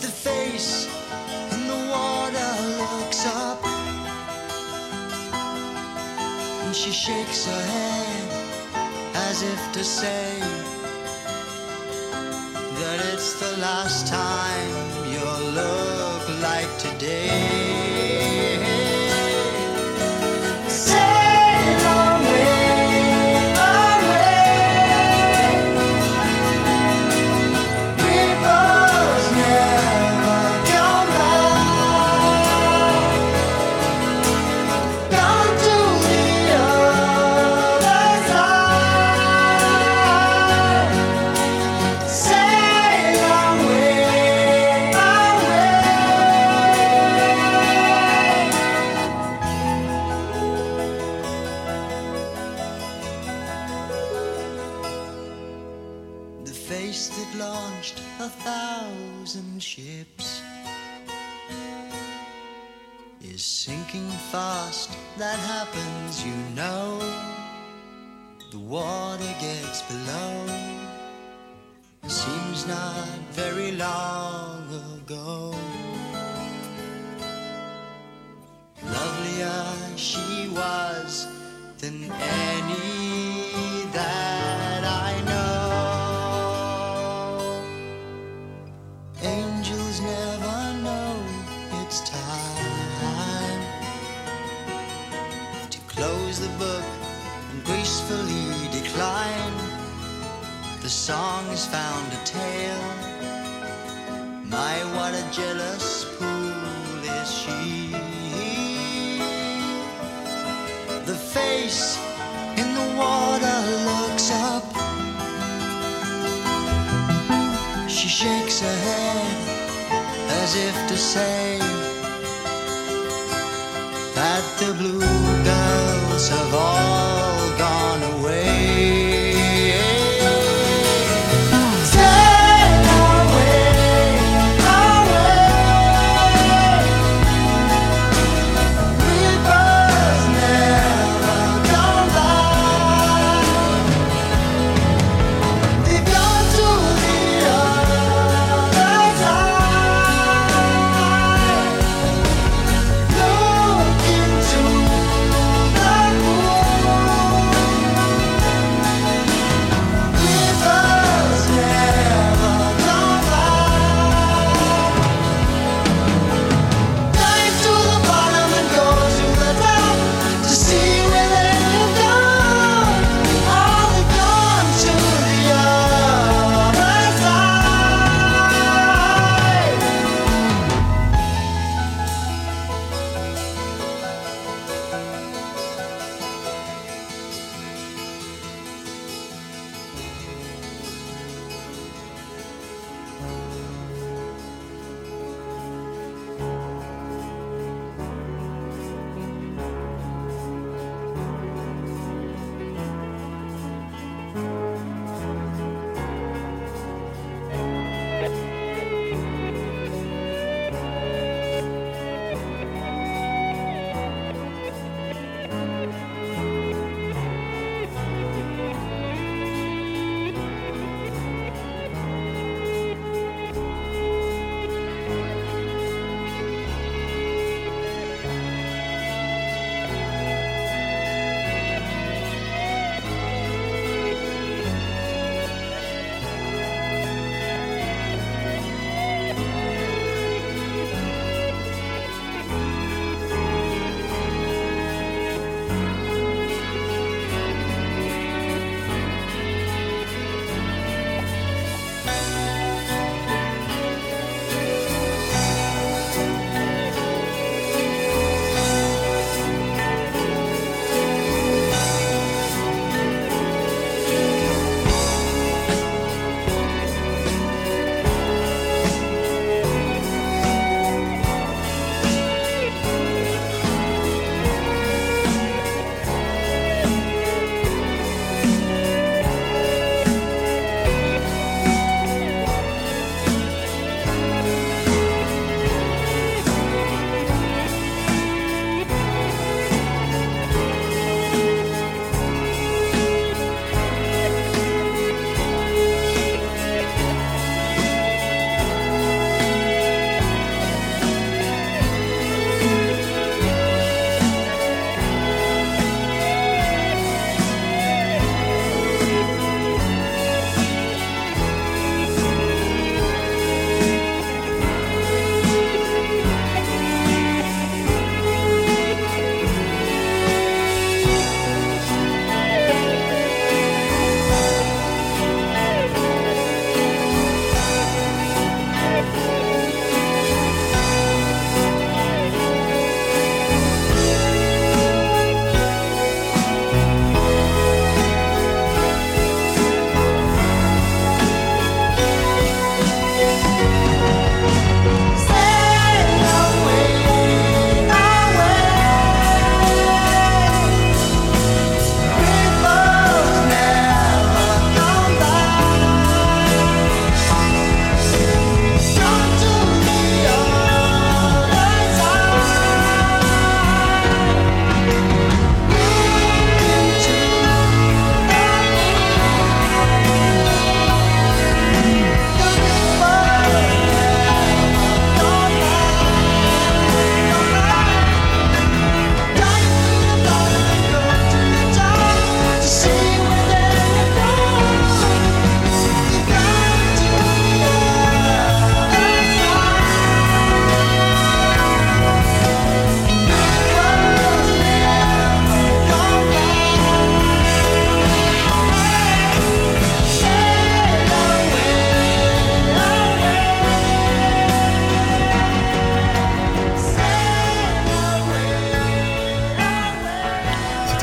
[0.00, 0.88] The face
[1.52, 3.64] in the water looks up
[6.64, 8.40] and she shakes her head
[9.14, 10.59] as if to say
[17.00, 17.49] day.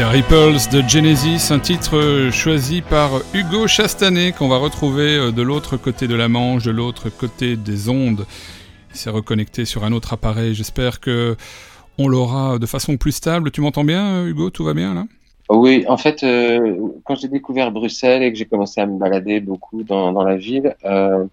[0.10, 5.76] Ripples de Genesis, un titre choisi par Hugo Chastanet qu'on va retrouver euh, de l'autre
[5.76, 8.26] côté de la Manche, de l'autre côté des ondes.
[8.92, 10.54] Il s'est reconnecté sur un autre appareil.
[10.54, 11.36] J'espère que
[11.98, 13.52] on l'aura de façon plus stable.
[13.52, 14.50] Tu m'entends bien, Hugo?
[14.50, 15.06] Tout va bien là?
[15.50, 19.42] Oui, en fait, euh, quand j'ai découvert Bruxelles et que j'ai commencé à me balader
[19.42, 21.26] beaucoup dans, la ville, euh,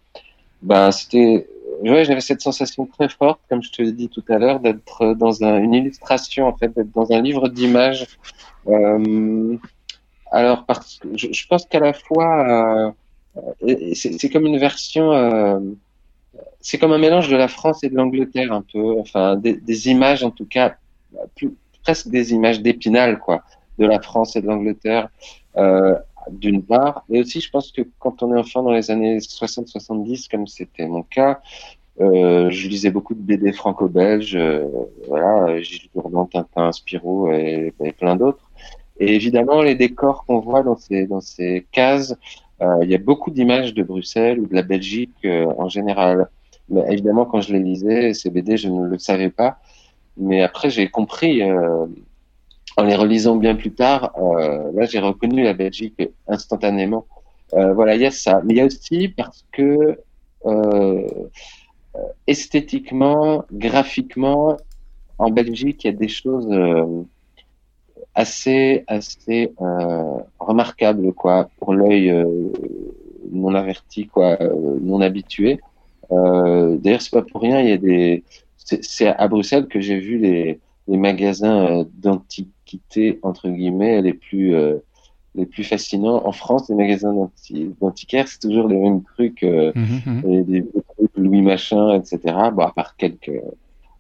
[0.62, 1.46] bah, c'était
[1.82, 5.44] j'avais cette sensation très forte, comme je te l'ai dit tout à l'heure, d'être dans
[5.44, 8.06] un, une illustration, en fait, d'être dans un livre d'images.
[8.68, 9.56] Euh,
[10.30, 12.94] alors, parce que je, je pense qu'à la fois,
[13.66, 15.60] euh, c'est comme une version, euh,
[16.60, 19.88] c'est comme un mélange de la France et de l'Angleterre, un peu, enfin, des, des,
[19.88, 20.76] images, en tout cas,
[21.36, 23.42] plus, presque des images d'épinal, quoi,
[23.78, 25.08] de la France et de l'Angleterre.
[25.56, 25.94] Euh,
[26.30, 30.30] d'une part, mais aussi je pense que quand on est enfant dans les années 60-70,
[30.30, 31.40] comme c'était mon cas,
[32.00, 34.66] euh, je lisais beaucoup de BD franco-belges, euh,
[35.06, 38.50] voilà, Gilles Jourdan, Tintin, Spirou et, et plein d'autres.
[38.99, 42.14] Et évidemment, les décors qu'on voit dans ces, dans ces cases,
[42.62, 46.28] euh, il y a beaucoup d'images de Bruxelles ou de la Belgique euh, en général.
[46.68, 49.59] Mais évidemment, quand je les lisais, ces BD, je ne le savais pas.
[50.16, 51.86] Mais après, j'ai compris euh,
[52.76, 57.07] en les relisant bien plus tard, euh, là j'ai reconnu la Belgique instantanément.
[57.55, 58.40] Euh, voilà, il y a ça.
[58.45, 59.99] Mais il y a aussi parce que
[60.47, 61.09] euh,
[62.26, 64.57] esthétiquement, graphiquement,
[65.18, 66.49] en Belgique, il y a des choses
[68.14, 72.52] assez, assez euh, remarquables, quoi, pour l'œil euh,
[73.30, 74.38] non averti, quoi,
[74.80, 75.60] non habitué.
[76.10, 77.60] D'ailleurs, c'est pas pour rien.
[77.60, 78.22] Il y a des,
[78.56, 82.50] c'est à Bruxelles que j'ai vu les, les magasins d'antiques
[83.22, 84.78] entre guillemets les plus euh,
[85.34, 87.14] les plus fascinants en France les magasins
[87.80, 90.64] d'antiquaires c'est toujours les mêmes trucs euh, mmh, des,
[90.96, 92.18] trucs Louis machin etc
[92.52, 93.40] bon à part quelques euh,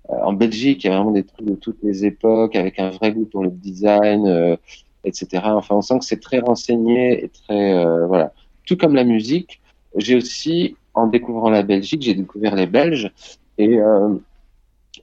[0.08, 3.12] en Belgique il y a vraiment des trucs de toutes les époques avec un vrai
[3.12, 4.56] goût pour le design
[5.04, 8.32] etc enfin on sent que c'est très renseigné et très voilà.
[8.66, 9.60] Tout comme la musique
[9.96, 13.12] j'ai aussi en découvrant la Belgique j'ai découvert les Belges.
[13.56, 13.78] Et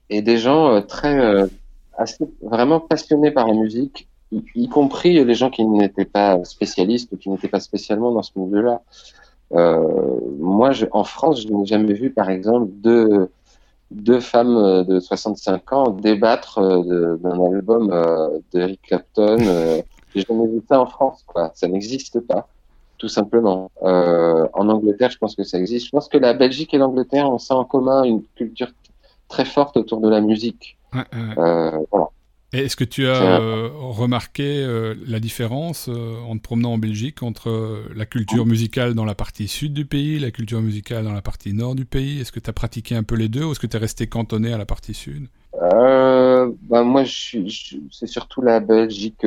[0.10, 1.50] et des gens très
[1.98, 7.12] assez, vraiment passionnés par la musique, y, y compris les gens qui n'étaient pas spécialistes
[7.12, 8.82] ou qui n'étaient pas spécialement dans ce milieu-là.
[9.54, 13.30] Euh, moi, je, en France, je n'ai jamais vu, par exemple, deux,
[13.92, 19.38] deux femmes de 65 ans débattre euh, d'un album euh, d'Eric Clapton.
[19.42, 19.82] Euh,
[20.16, 21.52] J'ai jamais vu ça en France, quoi.
[21.56, 22.48] Ça n'existe pas,
[22.98, 23.72] tout simplement.
[23.84, 25.86] Euh, en Angleterre, je pense que ça existe.
[25.86, 28.72] Je pense que la Belgique et l'Angleterre ont ça en commun, une culture
[29.30, 30.78] très forte autour de la musique.
[30.94, 31.38] Ouais, ouais.
[31.38, 32.10] Euh, voilà.
[32.54, 37.24] Est-ce que tu as euh, remarqué euh, la différence euh, en te promenant en Belgique
[37.24, 41.22] entre la culture musicale dans la partie sud du pays, la culture musicale dans la
[41.22, 42.20] partie nord du pays?
[42.20, 44.08] Est-ce que tu as pratiqué un peu les deux ou est-ce que tu es resté
[44.08, 45.28] cantonné à la partie sud?
[45.54, 49.26] Bah, Moi, je, je, c'est surtout la Belgique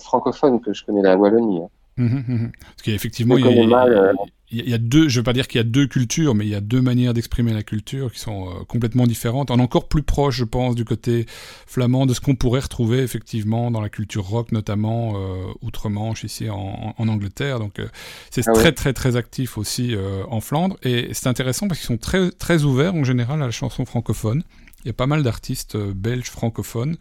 [0.00, 1.62] francophone que je connais, la Wallonie.
[1.62, 1.68] Hein.
[1.96, 2.52] Mmh, mmh.
[2.60, 4.14] Parce qu'effectivement, il, il, mal,
[4.60, 6.50] il, y a deux, je veux pas dire qu'il y a deux cultures, mais il
[6.50, 9.50] y a deux manières d'exprimer la culture qui sont euh, complètement différentes.
[9.50, 11.26] Est encore plus proche, je pense, du côté
[11.66, 16.48] flamand de ce qu'on pourrait retrouver effectivement dans la culture rock, notamment euh, outre-Manche ici
[16.50, 17.58] en, en, Angleterre.
[17.58, 17.88] Donc euh,
[18.30, 18.72] c'est ah très ouais.
[18.72, 22.64] très très actif aussi euh, en Flandre et c'est intéressant parce qu'ils sont très très
[22.64, 24.42] ouverts en général à la chanson francophone.
[24.84, 26.96] Il y a pas mal d'artistes euh, belges francophones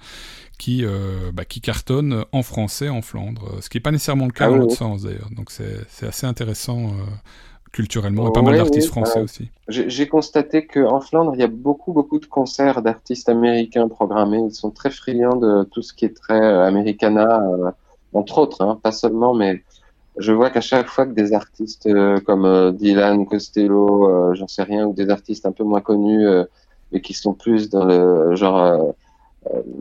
[0.57, 4.31] qui, euh, bah, qui cartonnent en français en Flandre, ce qui n'est pas nécessairement le
[4.31, 5.29] cas ah dans oui, l'autre sens d'ailleurs.
[5.35, 6.91] Donc c'est assez intéressant euh,
[7.73, 9.49] culturellement, et pas mal d'artistes oui, français aussi.
[9.67, 14.45] J'ai constaté qu'en Flandre, il y a beaucoup, beaucoup de concerts d'artistes américains programmés.
[14.47, 17.71] Ils sont très friands de tout ce qui est très euh, americana, euh,
[18.13, 19.63] entre autres, hein, pas seulement, mais
[20.17, 24.47] je vois qu'à chaque fois que des artistes euh, comme euh, Dylan, Costello, euh, j'en
[24.47, 26.25] sais rien, ou des artistes un peu moins connus,
[26.93, 28.91] mais qui sont plus dans le genre euh,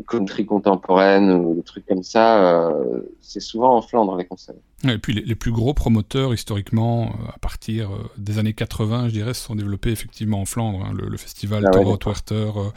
[0.08, 4.54] country contemporaine ou des trucs comme ça, euh, c'est souvent en Flandre les concerts.
[4.84, 9.12] Et puis les, les plus gros promoteurs historiquement, euh, à partir des années 80, je
[9.12, 10.84] dirais, se sont développés effectivement en Flandre.
[10.84, 12.72] Hein, le, le, festival ah Toro ouais,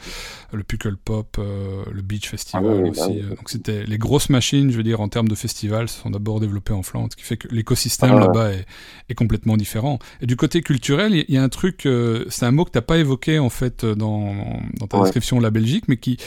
[0.52, 3.20] le Puckle Pop, le Beach Festival ah ouais, aussi.
[3.22, 6.10] Bah donc c'était les grosses machines, je veux dire, en termes de festivals, se sont
[6.10, 8.66] d'abord développées en Flandre, ce qui fait que l'écosystème ah là-bas est,
[9.08, 9.98] est, complètement différent.
[10.20, 11.88] Et du côté culturel, il y, y, a un truc,
[12.28, 14.34] c'est un mot que tu n'as pas évoqué en fait dans,
[14.78, 16.18] dans ta description de la Belgique, mais qui,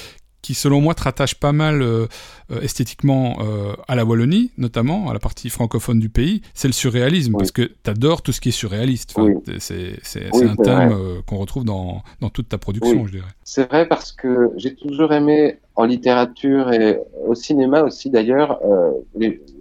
[0.41, 2.07] qui selon moi te rattache pas mal euh,
[2.51, 6.73] euh, esthétiquement euh, à la Wallonie, notamment à la partie francophone du pays, c'est le
[6.73, 7.37] surréalisme, oui.
[7.37, 9.13] parce que tu adores tout ce qui est surréaliste.
[9.15, 9.55] Enfin, oui.
[9.59, 13.27] C'est oui, un thème euh, qu'on retrouve dans, dans, toute ta production, je dirais.
[13.43, 18.59] C'est vrai parce que j'ai toujours aimé en littérature et au cinéma aussi d'ailleurs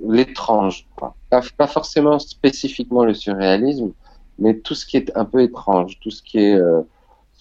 [0.07, 0.87] l'étrange.
[1.31, 3.93] Pas, pas forcément spécifiquement le surréalisme,
[4.39, 6.59] mais tout ce qui est un peu étrange, tout ce qui est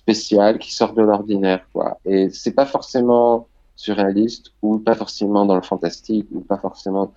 [0.08, 3.48] spécial qui sort de l'ordinaire quoi et c'est pas forcément
[3.78, 7.14] surréaliste ou pas forcément dans le fantastique ou pas forcément.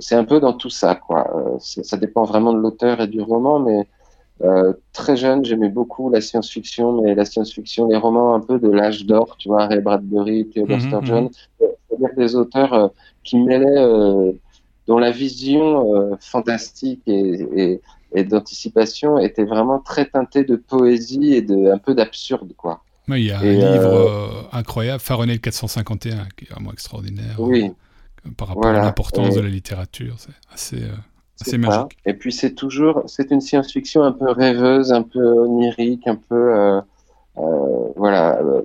[0.00, 1.26] C'est un peu dans tout ça, quoi.
[1.34, 3.88] Euh, ça dépend vraiment de l'auteur et du roman, mais
[4.42, 8.68] euh, très jeune, j'aimais beaucoup la science-fiction, mais la science-fiction, les romans un peu de
[8.68, 12.88] l'âge d'or, tu vois, Ray Bradbury, Theodore Mhm, Sturgeon, c'est-à-dire des auteurs euh,
[13.24, 14.32] qui mêlaient, euh,
[14.86, 17.80] dont la vision fantastique et, et,
[18.14, 22.82] et d'anticipation était vraiment très teintée de poésie et de un peu d'absurde, quoi.
[23.08, 27.36] Il y a Et, un livre euh, euh, incroyable, Fahrenheit 451, qui est vraiment extraordinaire.
[27.38, 27.64] Oui.
[28.26, 28.80] euh, par rapport Voilà.
[28.82, 30.16] à l'importance Et- de la littérature.
[30.18, 30.94] C'est assez, euh,
[31.36, 31.56] ça.
[31.56, 31.96] magique.
[32.04, 36.34] Et puis c'est toujours, c'est une science-fiction un peu rêveuse, un peu onirique, un peu,
[36.54, 36.80] euh,
[37.38, 38.62] euh, voilà, euh,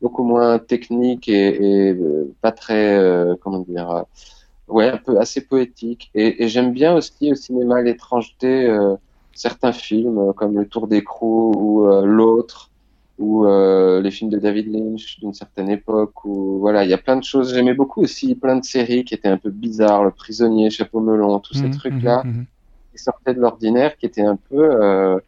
[0.00, 4.02] beaucoup moins technique et, et, euh, pas très, euh, comment dire, euh,
[4.70, 6.10] ouais, un peu assez poétique.
[6.14, 8.96] Et, et j'aime bien aussi au cinéma l'étrangeté, euh,
[9.34, 12.72] certains films euh, comme Le Tour d'écrou ou euh, L'autre
[13.18, 16.98] ou euh, les films de David Lynch d'une certaine époque ou voilà, il y a
[16.98, 17.52] plein de choses.
[17.54, 21.38] J'aimais beaucoup aussi plein de séries qui étaient un peu bizarres, Le Prisonnier, Chapeau melon,
[21.40, 22.46] tous ces Mhm, trucs-là mhm, mhm.
[22.92, 25.18] qui sortaient de l'ordinaire, qui étaient un peu euh,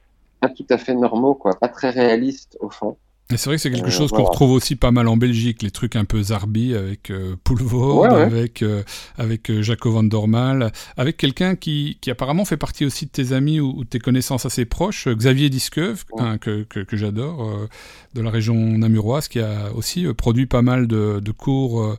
[0.40, 2.98] pas tout à fait normaux, quoi, pas très réalistes au fond.
[3.30, 5.62] Et c'est vrai que c'est quelque Euh, chose qu'on retrouve aussi pas mal en Belgique,
[5.62, 8.20] les trucs un peu zarbi avec euh, Poulvord, Ouais, ouais.
[8.20, 8.82] avec, euh,
[9.16, 13.32] avec euh, Jaco van Dormal, avec quelqu'un qui, qui apparemment fait partie aussi de tes
[13.32, 16.24] amis ou, ou de tes connaissances assez proches, euh, Xavier Disqueuve, Ouais.
[16.24, 17.68] hein, que, que, que j'adore, euh,
[18.12, 21.96] de la région namuroise, qui a aussi produit pas mal de, de cours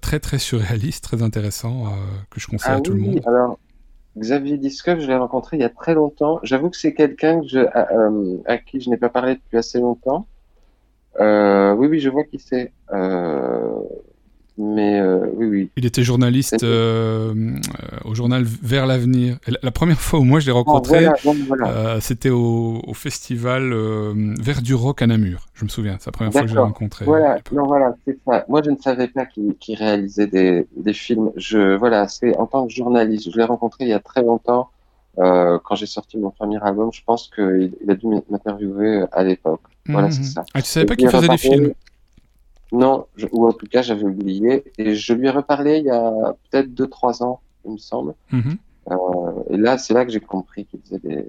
[0.00, 1.92] très très surréalistes, très intéressants,
[2.30, 3.20] que je conseille à tout le Ah monde.
[3.26, 3.58] alors
[4.18, 6.40] Xavier Discoff, je l'ai rencontré il y a très longtemps.
[6.42, 9.58] J'avoue que c'est quelqu'un que je, à, euh, à qui je n'ai pas parlé depuis
[9.58, 10.28] assez longtemps.
[11.18, 12.72] Euh, oui, oui, je vois qui c'est.
[12.92, 13.72] Euh,
[14.62, 15.70] mais euh, oui, oui.
[15.76, 19.38] Il était journaliste euh, euh, au journal Vers l'avenir.
[19.48, 21.68] La, la première fois où moi je l'ai Oh, rencontré, voilà, bon, voilà.
[21.68, 25.46] Euh, c'était au, au festival euh, Vert du Rock à Namur.
[25.54, 27.06] Je me souviens, c'est la première fois que je l'ai rencontré.
[27.06, 28.44] Voilà, non, voilà, c'est ça.
[28.48, 31.30] Moi, je ne savais pas qu'il réalisait des, des films.
[31.36, 33.30] Je, voilà, c'est en tant que journaliste.
[33.32, 34.68] Je l'ai rencontré il y a très longtemps,
[35.18, 36.90] euh, quand j'ai sorti mon premier album.
[36.92, 39.62] Je pense qu'il il a dû m'interviewer à l'époque.
[39.88, 40.12] Voilà, Mhm.
[40.12, 40.44] c'est ça.
[40.54, 41.72] Ah, tu savais pas qu'il faisait des films
[42.72, 44.62] Non, je- ou en tout cas, j'avais oublié.
[44.78, 48.14] Et je lui ai reparlé il y a peut-être deux, trois ans, il me semble.
[48.30, 48.56] Mhm.
[48.90, 48.94] Euh,
[49.50, 51.26] et là, c'est là que j'ai compris qu'il faisait des,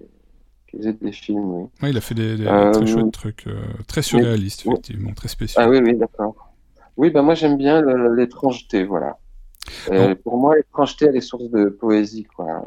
[0.67, 1.63] qu'il faisait des films, oui.
[1.81, 5.27] Ouais, il a fait des, des Euh, très chouettes trucs, euh, très surréalistes, effectivement, très
[5.29, 5.61] spéciaux.
[5.63, 6.35] Ah oui, oui, d'accord.
[6.97, 7.81] Oui, ben moi j'aime bien
[8.15, 9.17] l'étrangeté, voilà.
[10.23, 12.63] Pour moi, l'étrangeté, elle est source de poésie, quoi.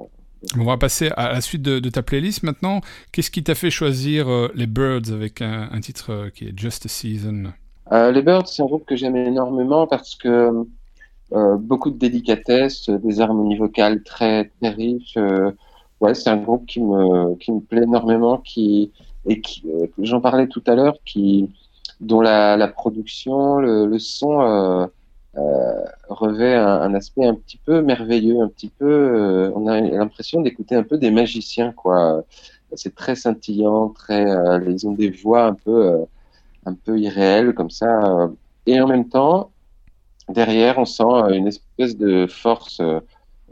[0.58, 2.80] On va passer à la suite de, ta playlist maintenant.
[3.12, 6.86] Qu'est-ce qui t'a fait choisir euh, les Birds avec un, titre euh, qui est Just
[6.86, 7.52] a Season?
[7.92, 10.50] Euh, les Birds, c'est un groupe que j'aime énormément parce que
[11.58, 14.78] beaucoup de délicatesse, des harmonies vocales très, très
[16.00, 18.92] ouais, c'est un groupe qui me, qui me plaît énormément, qui,
[19.26, 19.64] et qui,
[19.98, 21.50] j'en parlais tout à l'heure, qui,
[22.00, 24.88] dont la, production, le, son
[26.08, 28.86] revêt un, aspect un petit peu merveilleux, un petit peu.
[28.86, 32.24] euh, on a l'impression d'écouter un peu des magiciens, quoi.
[32.74, 34.26] C'est très scintillant, très.
[34.30, 35.86] euh, ils ont des voix un peu.
[35.92, 36.04] euh,
[36.66, 38.20] un peu irréel comme ça.
[38.22, 38.28] euh,
[38.66, 39.50] Et en même temps,
[40.28, 43.00] derrière, on sent euh, une espèce de force euh,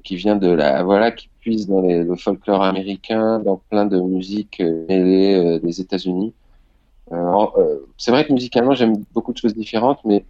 [0.05, 4.61] qui vient de la, voilà, qui puise dans le folklore américain, dans plein de musiques
[4.61, 6.35] euh, mêlées euh, des États-Unis.
[7.12, 10.24] Euh, euh, c'est vrai que musicalement, j'aime beaucoup de choses différentes, mais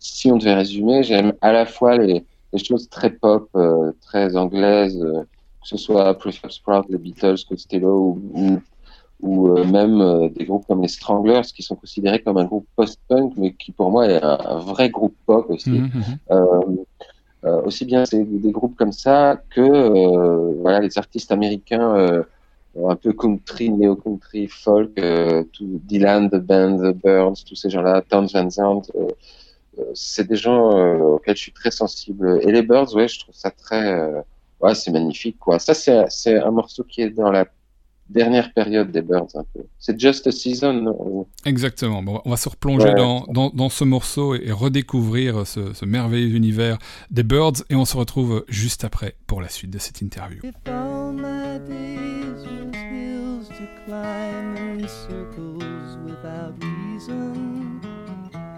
[0.00, 4.36] si on devait résumer, j'aime à la fois les, les choses très pop, euh, très
[4.36, 5.22] anglaises, euh,
[5.62, 8.60] que ce soit Prefab Sprout, les Beatles, Costello ou, ou
[9.22, 12.66] ou euh, même euh, des groupes comme les Stranglers qui sont considérés comme un groupe
[12.76, 15.82] post-punk mais qui pour moi est un, un vrai groupe pop aussi.
[16.30, 16.60] Euh,
[17.44, 22.24] euh, aussi bien c'est des groupes comme ça que voilà les artistes américains
[22.82, 24.94] un peu country, néo-country, folk,
[25.52, 28.92] tout, Dylan, The Band, The Birds, tous ces gens-là, Towns Van Zandt,
[29.94, 32.40] c'est des gens euh, auxquels je suis très sensible.
[32.42, 34.20] Et les Birds, ouais, je trouve ça très, euh,
[34.60, 35.58] ouais, c'est magnifique, quoi.
[35.58, 37.46] Ça, c'est, c'est un morceau qui est dans la
[38.08, 39.60] dernière période des Birds, un peu.
[39.78, 41.26] C'est Just a Season.
[41.44, 42.02] Exactement.
[42.02, 42.94] Bon, on va se replonger Ouais.
[42.96, 46.78] dans, dans, dans ce morceau et, et redécouvrir ce, ce merveilleux univers
[47.12, 50.40] des Birds et on se retrouve juste après pour la suite de cette interview.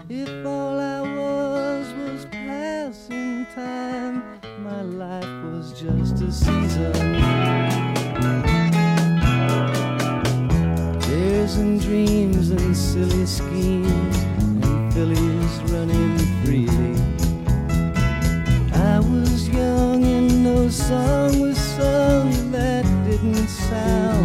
[0.09, 0.79] If all
[2.85, 4.21] passing time,
[4.59, 6.93] my life was just a season.
[10.99, 14.17] Tears and dreams and silly schemes
[14.65, 16.95] and fillies running freely.
[18.73, 24.22] I was young and no song was sung that didn't sound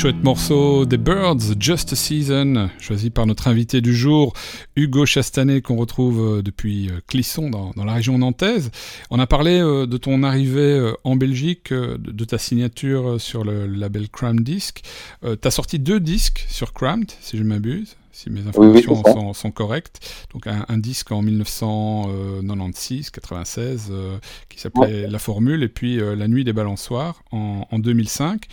[0.00, 4.32] chouette morceau des Birds, Just a Season, choisi par notre invité du jour,
[4.74, 8.70] Hugo Chastanet, qu'on retrouve euh, depuis euh, Clisson, dans, dans la région nantaise.
[9.10, 14.08] On a parlé euh, de ton arrivée en Belgique, de, ta signature sur le label
[14.08, 14.80] Cram Disc.
[15.22, 19.50] Tu as sorti deux disques sur Cramped, si je m'abuse, si mes informations sont, sont
[19.50, 20.26] correctes.
[20.32, 26.14] Donc un, un disque en 1996, 96, euh, qui s'appelait La Formule, et puis euh,
[26.14, 28.46] La Nuit des Balançoires en, en 2005.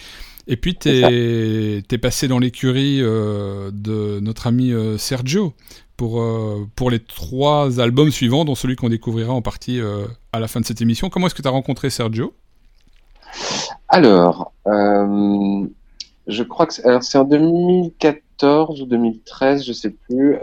[0.47, 5.53] Et puis, tu es, passé dans l'écurie euh, de notre ami euh, Sergio
[5.97, 10.39] pour, euh, pour les trois albums suivants, dont celui qu'on découvrira en partie euh, à
[10.39, 11.09] la fin de cette émission.
[11.09, 12.33] Comment est-ce que tu as rencontré Sergio?
[13.89, 20.37] Alors, je crois que c'est en 2014 ou 2013, je sais plus.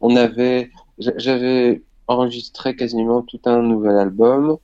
[0.00, 4.58] on avait, j'a- j'avais enregistré quasiment tout un nouvel album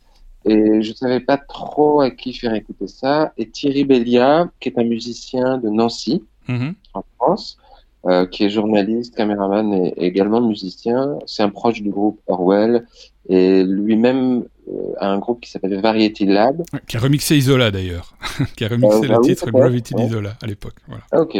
[0.45, 3.32] et je savais pas trop à qui faire écouter ça.
[3.36, 7.59] Et Thierry Bellia, qui est un musicien de Nancy en France,
[8.07, 12.86] euh, qui est journaliste, caméraman et, et également musicien, c'est un proche du groupe Orwell
[13.28, 16.61] et lui-même euh, a un groupe qui s'appelle Variety Lab.
[16.72, 18.14] Ouais, Qui a remixé Isola d'ailleurs.
[18.57, 20.05] qui a remixé Euh, le bah titre Gravity ouais.
[20.05, 20.76] d'Isola à l'époque.
[20.88, 21.03] Voilà.
[21.12, 21.38] Ah, ok.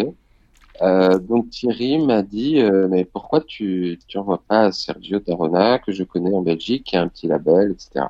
[0.83, 5.79] Euh, donc Thierry m'a dit, euh, mais pourquoi tu tu envoies pas à Sergio Tarona
[5.79, 8.07] que je connais en Belgique, qui a un petit label, etc.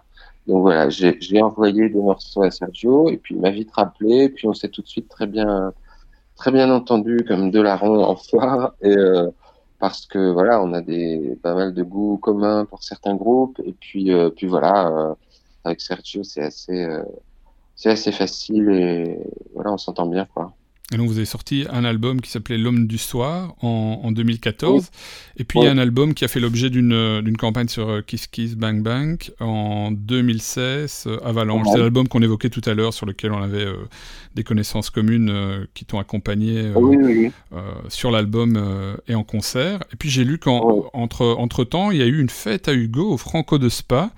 [0.50, 4.48] Donc voilà, j'ai envoyé des morceaux à Sergio et puis il m'a vite rappelé, puis
[4.48, 5.72] on s'est tout de suite très bien
[6.34, 8.16] très bien entendu comme deux larrons en
[8.82, 9.30] et euh,
[9.78, 13.60] parce que voilà, on a des pas mal de goûts communs pour certains groupes.
[13.64, 15.14] Et puis euh, voilà, euh,
[15.64, 16.88] avec Sergio c'est assez
[17.76, 19.18] c'est assez facile et
[19.54, 20.52] voilà, on s'entend bien quoi.
[20.92, 24.90] Et donc vous avez sorti un album qui s'appelait L'homme du soir en, en 2014.
[25.36, 28.26] Et puis un album qui a fait l'objet d'une euh, d'une campagne sur euh, Kiss
[28.26, 31.66] Kiss Bang Bang en 2016, euh, Avalanche.
[31.72, 33.76] C'est l'album qu'on évoquait tout à l'heure sur lequel on avait euh,
[34.34, 37.30] des connaissances communes euh, qui t'ont accompagné euh,
[37.88, 38.60] sur l'album
[39.06, 39.80] et en concert.
[39.92, 43.12] Et puis j'ai lu qu'entre entre temps, il y a eu une fête à Hugo
[43.12, 44.10] au Franco de Spa.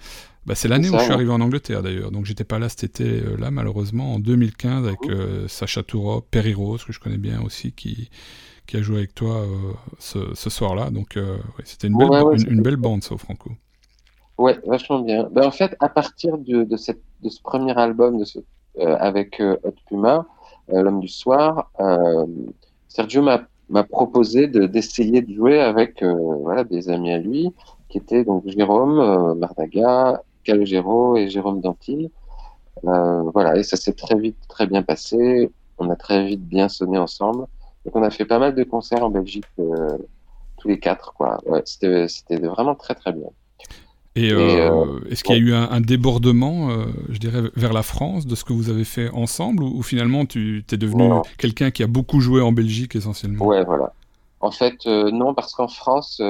[0.45, 2.83] Bah, c'est l'année où je suis arrivé en Angleterre d'ailleurs, donc j'étais pas là cet
[2.83, 7.71] été-là malheureusement en 2015 avec euh, Sacha Tourop, Perry Rose que je connais bien aussi
[7.71, 8.11] qui
[8.67, 10.91] qui a joué avec toi euh, ce, ce soir-là.
[10.91, 13.51] Donc euh, ouais, c'était une belle Ouais, ouais, une, belle bande ça au Franco.
[14.39, 15.29] Ouais, vachement bien.
[15.31, 18.39] Ben, en fait, à partir de, de, cette, de ce premier album de ce,
[18.79, 20.27] euh, avec Hot Puma,
[20.69, 21.71] L'homme du soir,
[22.89, 27.51] Sergio m'a proposé de d'essayer de jouer avec voilà des amis à lui
[27.89, 32.11] qui étaient donc Jérôme Mardaga, Calogero et Jérôme Dantil.
[32.85, 35.51] Euh, voilà, et ça s'est très vite très bien passé.
[35.79, 37.47] On a très vite bien sonné ensemble.
[37.85, 39.99] Donc on a fait pas mal de concerts en Belgique euh,
[40.59, 41.39] tous les quatre quoi.
[41.47, 43.29] Ouais, c'était c'était vraiment très très bien.
[44.15, 46.69] Et, Et, euh, est-ce qu'il y a eu un, un débordement,
[47.09, 50.27] je dirais, vers la France de ce que vous avez fait ensemble, ou, ou finalement
[50.27, 51.23] tu es devenu Non.
[51.39, 53.47] quelqu'un qui a beaucoup joué en Belgique essentiellement?
[53.47, 53.95] Ouais, voilà.
[54.41, 56.21] En fait, non, parce qu'en France,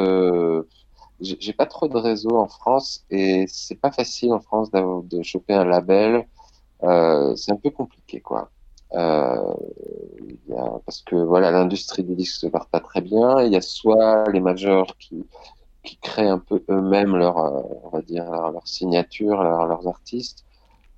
[1.23, 5.55] j'ai pas trop de réseau en France et c'est pas facile en France de choper
[5.55, 6.27] un label.
[6.85, 8.51] Euh, c'est un peu compliqué, quoi.
[8.95, 9.55] Euh,
[10.49, 13.43] y a- parce que voilà, l'industrie du disque se porte pas très bien.
[13.43, 15.27] Il y a soit les majors qui
[15.85, 20.45] qui créent un peu eux-mêmes leur, euh, on va dire, leur, signature, leur- leurs artistes,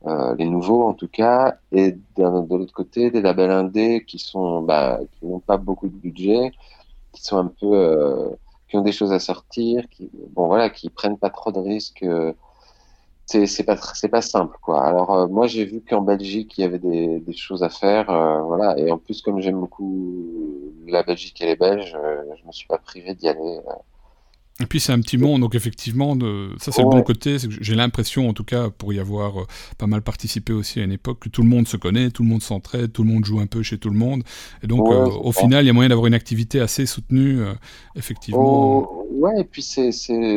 [0.06, 2.24] euh, les nouveaux en tout cas, et de
[2.56, 6.52] l'autre côté, des labels indés qui sont, bah, qui n'ont pas beaucoup de budget,
[7.12, 8.30] qui sont un peu, euh,
[8.74, 12.02] qui ont des choses à sortir, qui, bon voilà, qui prennent pas trop de risques.
[12.02, 12.32] euh,
[13.26, 14.84] c'est c'est pas c'est pas simple quoi.
[14.86, 18.10] Alors euh, moi j'ai vu qu'en Belgique il y avait des, des choses à faire,
[18.10, 18.78] euh, voilà.
[18.78, 22.66] Et en plus comme j'aime beaucoup la Belgique et les Belges, euh, je me suis
[22.68, 23.60] pas privé d'y aller.
[24.60, 26.50] Et puis c'est un petit monde, donc effectivement, de...
[26.60, 27.38] ça c'est le bon côté.
[27.60, 29.46] J'ai l'impression, en tout cas, pour y avoir euh,
[29.78, 32.28] pas mal participé aussi à une époque, que tout le monde se connaît, tout le
[32.28, 34.22] monde s'entraide, tout le monde joue un peu chez tout le monde.
[34.62, 35.40] Et donc, Ouais, euh, au ça.
[35.40, 37.52] final, il y a moyen d'avoir une activité assez soutenue, euh,
[37.96, 38.62] effectivement.
[38.76, 39.90] Oh, ouais, et puis c'est,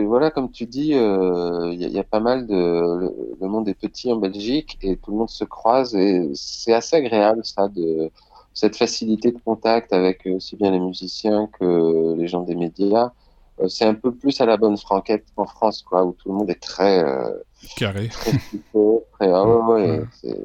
[0.05, 3.11] voilà, comme tu dis, il y, a- il y a pas mal de, le,
[3.41, 6.95] le monde est petit en Belgique et tout le monde se croise et c'est assez
[6.95, 8.11] agréable ça de
[8.53, 13.11] cette facilité de contact avec aussi bien les musiciens que les gens des médias.
[13.59, 16.35] Euh, c'est un peu plus à la bonne franquette qu'en France, quoi, où tout le
[16.35, 17.31] monde est très, euh,
[17.75, 18.07] Carré.
[18.11, 20.05] très psycho, très, ah ouais, ouais, Ouais.
[20.11, 20.37] c'est,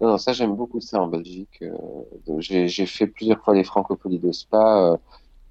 [0.00, 1.58] non, non, ça j'aime beaucoup ça en Belgique.
[1.62, 4.92] euh, j'ai, j'ai fait plusieurs fois les Francopolies de Spa.
[4.92, 4.96] euh,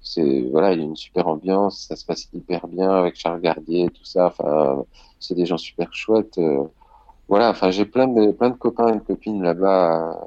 [0.00, 3.40] c'est voilà, il y a une super ambiance, ça se passe hyper bien avec Charles
[3.40, 4.26] Gardier et tout ça.
[4.28, 4.84] Enfin,
[5.20, 6.38] c'est des gens super chouettes.
[7.28, 10.18] voilà, enfin, j'ai plein de plein de copains et de copines là-bas.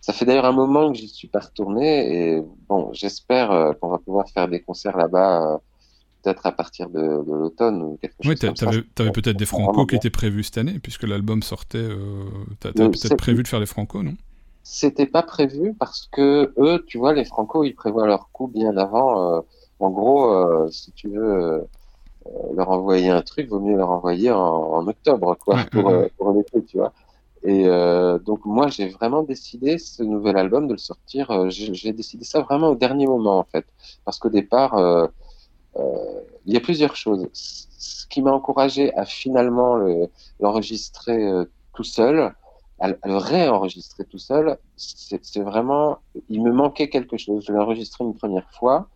[0.00, 3.98] Ça fait d'ailleurs un moment que j'y suis pas retourné et bon, j'espère qu'on va
[3.98, 5.60] pouvoir faire des concerts là-bas,
[6.22, 8.70] peut-être à partir de, de l'automne ou quelque Oui, chose comme ça.
[8.70, 11.78] t'avais t'avais peut-être des francos qui étaient prévus cette année, puisque l'album sortait.
[11.78, 12.24] Euh,
[12.78, 14.16] Euh, peut-être prévu de faire des francos, non?
[14.64, 18.76] C'était pas prévu parce que eux, tu vois, les Franco, ils prévoient leur coup bien
[18.76, 19.38] avant.
[19.38, 19.40] euh,
[19.80, 21.60] en gros, euh, si tu veux euh,
[22.54, 26.12] leur envoyer un truc, vaut mieux leur envoyer en, en octobre, quoi, Ouais, pour, ouais,
[26.18, 26.92] pour l'été, tu vois.
[27.44, 31.30] Et euh, donc moi, j'ai vraiment décidé ce nouvel album de le sortir.
[31.32, 33.66] euh, j'ai décidé ça vraiment au dernier moment, en fait,
[34.04, 35.06] parce qu'au départ, euh,
[36.46, 37.28] il y a plusieurs choses.
[37.32, 40.08] Ce qui m'a encouragé à finalement le-
[40.40, 41.44] l'enregistrer euh,
[41.74, 42.34] tout seul,
[42.78, 45.98] à, le- à le réenregistrer tout seul, c'est c'est vraiment,
[46.28, 47.44] il me manquait quelque chose.
[47.46, 48.88] Je l'ai enregistré une première fois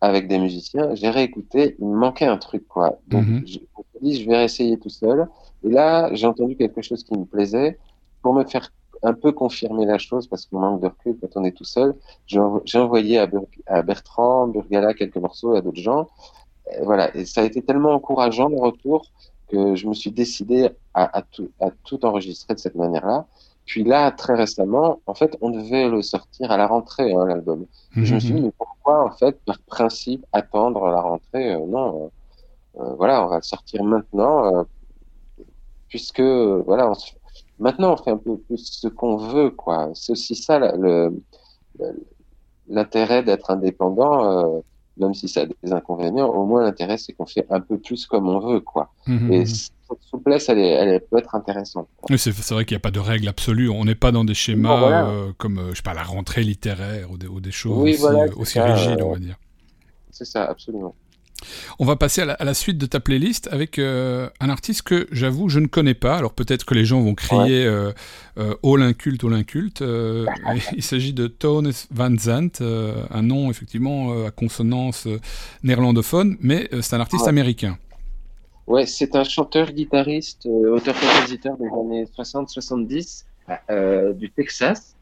[0.00, 2.98] avec des musiciens, j'ai réécouté, il me manquait un truc, quoi.
[3.06, 3.46] Donc, Mhm.
[3.46, 5.28] je me suis dit, je vais réessayer tout seul.
[5.62, 7.78] Et là, j'ai entendu quelque chose qui me plaisait.
[8.22, 8.70] Pour me faire
[9.02, 11.94] un peu confirmer la chose, parce qu'on manque de recul quand on est tout seul,
[12.26, 16.08] j'ai env- j'ai envoyé à, Bur- à Bertrand, Burgala, quelques morceaux, à d'autres gens.
[16.72, 17.14] Et voilà.
[17.16, 19.06] Et ça a été tellement encourageant, le retour,
[19.48, 23.26] que je me suis décidé à, à tout, à tout enregistrer de cette manière-là.
[23.66, 27.66] Puis là, très récemment, en fait, on devait le sortir à la rentrée, hein, l'album.
[28.04, 32.10] Je me suis dit, mais pourquoi, en fait, par principe, attendre la rentrée Euh, Non,
[32.76, 34.64] euh, euh, voilà, on va le sortir maintenant, euh,
[35.88, 37.12] puisque, voilà, on se-
[37.60, 39.90] maintenant, on fait un peu plus ce qu'on veut, quoi.
[39.94, 40.58] C'est aussi ça,
[42.68, 44.60] l'intérêt d'être indépendant, euh,
[44.96, 48.06] même si ça a des inconvénients, au moins l'intérêt, c'est qu'on fait un peu plus
[48.06, 48.92] comme on veut, quoi.
[49.06, 51.88] Mhm, Et cette souplesse, elle, est, elle peut être intéressante.
[52.08, 53.68] Oui, c'est vrai qu'il n'y a pas de règle absolue.
[53.70, 55.06] On n'est pas dans des schémas voilà.
[55.08, 57.98] euh, comme, euh, je sais pas, la rentrée littéraire ou des, ou des choses Oui,
[58.36, 59.36] aussi, voilà, rigides, on va dire.
[60.10, 60.94] C'est ça, absolument.
[61.78, 64.82] On va passer à la, à la suite de ta playlist avec euh, un artiste
[64.82, 66.16] que j'avoue je ne connais pas.
[66.16, 67.92] Alors peut-être que les gens vont crier euh,
[68.38, 69.82] euh, All inculte, All inculte.
[69.82, 70.26] Euh,
[70.76, 75.18] il s'agit de Tone Van Zandt, euh, un nom effectivement euh, à consonance euh,
[75.62, 77.28] néerlandophone, mais euh, c'est un artiste Ouais.
[77.30, 77.78] américain.
[78.66, 83.24] Ouais, c'est un chanteur, guitariste, euh, auteur-compositeur des années 60-70
[83.68, 84.94] euh, du Texas.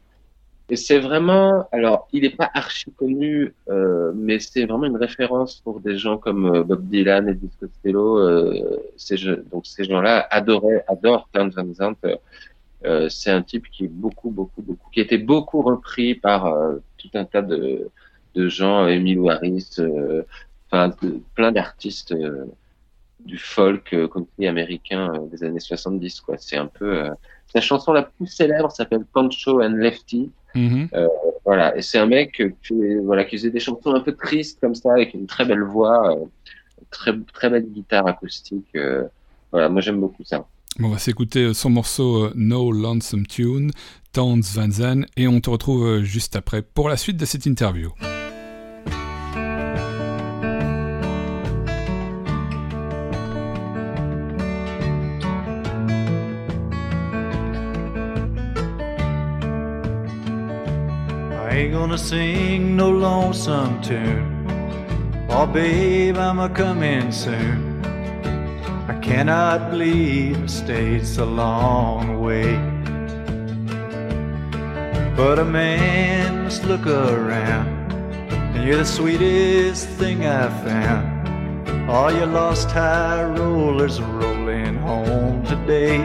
[0.71, 5.61] Et c'est vraiment, alors, il n'est pas archi connu, euh, mais c'est vraiment une référence
[5.63, 8.19] pour des gens comme euh, Bob Dylan, Elvis Costello.
[8.19, 9.15] Euh, ces
[9.51, 11.93] donc ces gens-là adoraient, adorent Towns Van.
[12.05, 12.15] Euh,
[12.85, 16.45] euh, c'est un type qui est beaucoup, beaucoup, beaucoup, qui a été beaucoup repris par
[16.45, 17.89] euh, tout un tas de,
[18.35, 19.77] de gens, Emile Harris,
[20.71, 20.95] enfin
[21.33, 22.13] plein d'artistes.
[23.25, 27.09] du folk country américain des années 70 quoi c'est un peu
[27.53, 30.89] sa chanson la plus célèbre s'appelle Poncho and Lefty Mhm.
[31.45, 34.59] voilà et c'est un mec euh, qui voilà qui faisait des chansons un peu tristes
[34.59, 36.25] comme ça avec une très belle voix euh,
[36.89, 39.03] très très belle guitare acoustique euh,
[39.51, 40.45] voilà moi j'aime beaucoup ça
[40.77, 43.71] Bon, on va s'écouter euh, son morceau euh, No Lonesome Tune,
[44.13, 47.45] Towns Van Zandt, et on te retrouve euh, juste après pour la suite de cette
[47.45, 47.89] interview.
[61.89, 64.45] Gonna sing no lonesome tune.
[65.27, 67.83] Oh, babe, I'm a coming soon.
[68.87, 72.53] I cannot believe I so long away.
[75.15, 77.91] But a man must look around,
[78.53, 81.89] and you're the sweetest thing I've found.
[81.89, 85.97] All your lost high rollers rolling home today.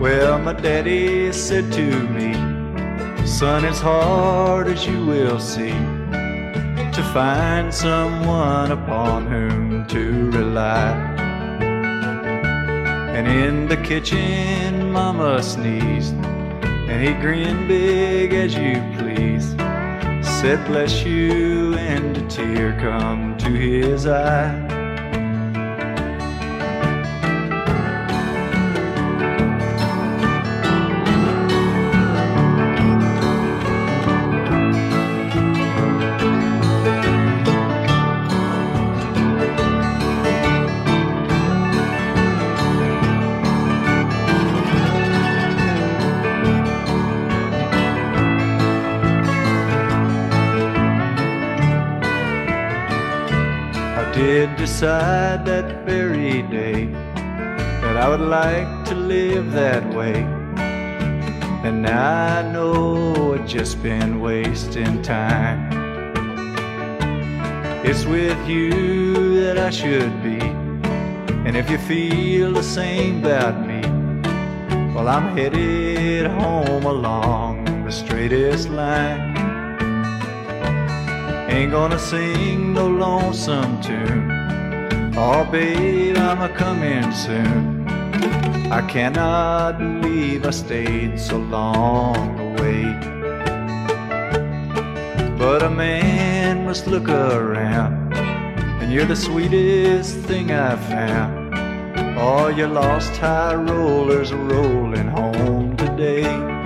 [0.00, 2.47] Well, my daddy said to me,
[3.28, 10.90] Son, it's hard as you will see to find someone upon whom to rely.
[13.14, 19.50] And in the kitchen, Mama sneezed, and he grinned big as you please.
[20.40, 24.67] said bless you and a tear come to his eye.
[54.18, 56.86] Did decide that very day
[57.82, 60.26] that I would like to live that way.
[61.64, 65.70] And now I know I've just been wasting time.
[67.84, 70.40] It's with you that I should be.
[71.46, 73.82] And if you feel the same about me,
[74.94, 79.27] well, I'm headed home along the straightest line.
[81.48, 84.30] Ain't gonna sing no lonesome tune.
[85.16, 87.88] Oh, babe, I'm a coming soon.
[88.70, 92.84] I cannot believe I stayed so long away.
[95.38, 101.54] But a man must look around, and you're the sweetest thing I've found.
[102.18, 106.57] Oh, All your lost high rollers rolling home today.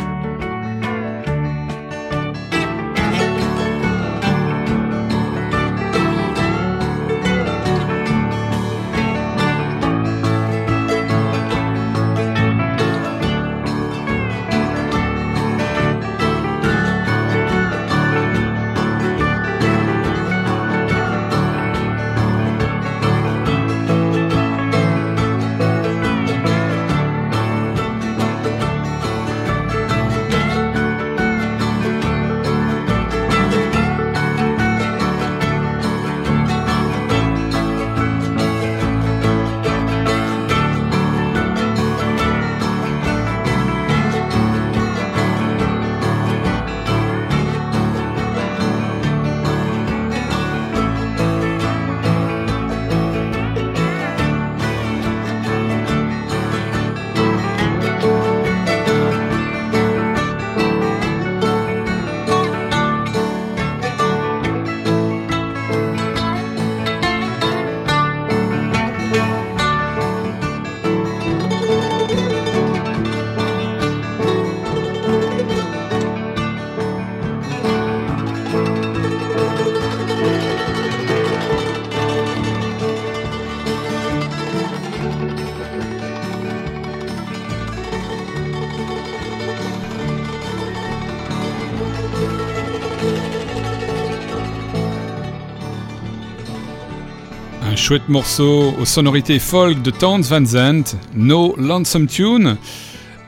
[97.83, 102.57] Chouette morceau aux sonorités folk de Towns Van Zandt, No Lonesome Tune.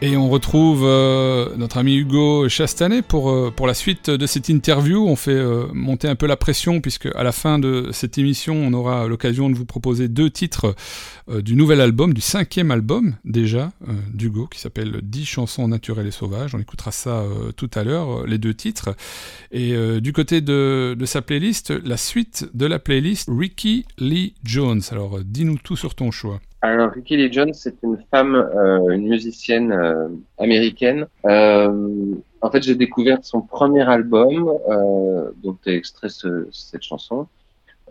[0.01, 4.49] Et on retrouve euh, notre ami Hugo Chastanet pour, euh, pour la suite de cette
[4.49, 5.05] interview.
[5.09, 8.55] On fait euh, monter un peu la pression puisque à la fin de cette émission,
[8.55, 10.77] on aura l'occasion de vous proposer deux titres
[11.29, 16.07] euh, du nouvel album, du cinquième album déjà euh, d'Hugo qui s'appelle 10 chansons naturelles
[16.07, 16.55] et sauvages.
[16.55, 18.95] On écoutera ça euh, tout à l'heure, euh, les deux titres.
[19.51, 24.81] Et du côté de, sa playlist, la suite de la playlist Ricky Lee Jones.
[24.91, 26.41] Alors dis-nous tout sur ton choix.
[26.62, 28.35] Alors, Ricky Lee Jones, c'est une femme,
[28.91, 29.72] une musicienne
[30.39, 31.07] américaine.
[31.25, 34.51] En fait, j'ai découvert son premier album,
[35.43, 37.27] dont est extrait ce- cette chanson,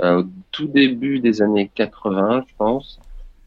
[0.01, 2.99] au tout début des années 80, je pense.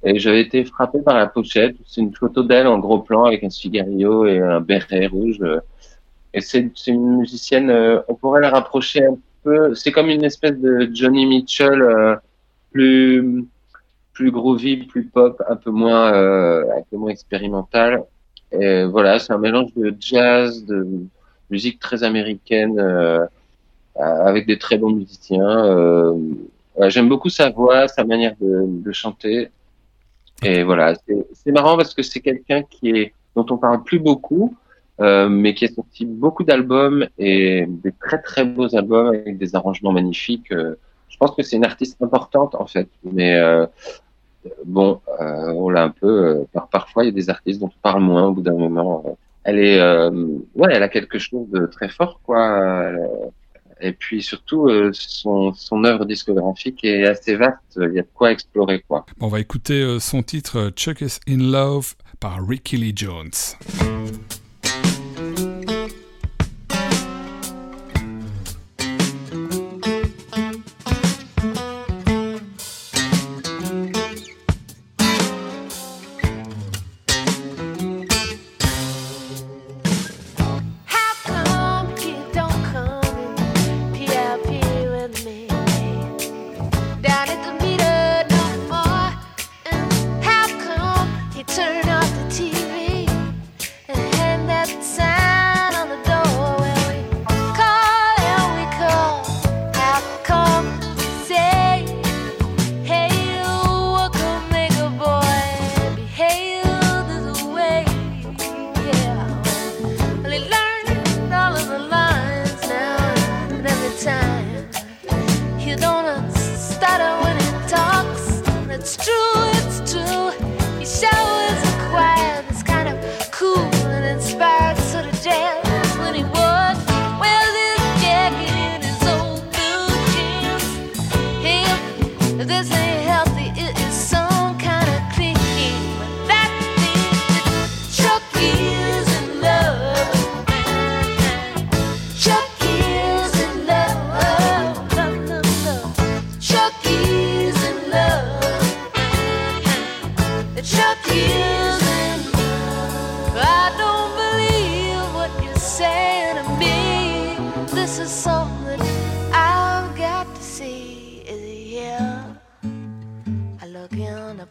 [0.07, 1.75] Et j'avais été frappé par la pochette.
[1.85, 5.41] C'est une photo d'elle en gros plan avec un cigario et un béret rouge.
[6.33, 9.75] Et c'est une musicienne, euh, on pourrait la rapprocher un peu.
[9.75, 12.15] C'est comme une espèce de Johnny Mitchell euh,
[12.73, 13.47] plus
[14.13, 18.05] plus groovy, plus pop, un peu moins, euh, un peu moins expérimental.
[18.53, 20.87] Et voilà, c'est un mélange de jazz, de
[21.51, 22.81] musique très américaine,
[23.97, 26.15] avec des très bons musiciens.
[26.89, 29.51] J'aime beaucoup sa voix, sa manière de chanter.
[30.43, 30.95] Et voilà,
[31.33, 34.55] c'est marrant parce que c'est quelqu'un qui est dont on parle plus beaucoup,
[35.01, 39.55] euh, mais qui a sorti beaucoup d'albums et des très très beaux albums avec des
[39.55, 40.53] arrangements magnifiques.
[40.53, 40.77] Euh,
[41.09, 43.67] je pense que c'est une artiste importante en fait, mais euh,
[44.65, 46.07] bon, euh, on l'a un peu.
[46.27, 48.55] euh, par, parfois, il y a des artistes dont on parle moins au bout d'un
[48.57, 49.03] moment.
[49.07, 49.11] euh.
[49.45, 49.81] Elle est,
[50.57, 52.41] ouais, elle a quelque chose de très fort, quoi.
[52.61, 52.97] euh,
[53.81, 55.53] et puis surtout, euh, son,
[55.85, 57.61] œuvre discographique est assez vaste.
[57.77, 59.05] Il y a de quoi explorer, quoi.
[59.21, 63.31] On va écouter euh, son titre euh, Chuck is in Love par Ricky Lee Jones.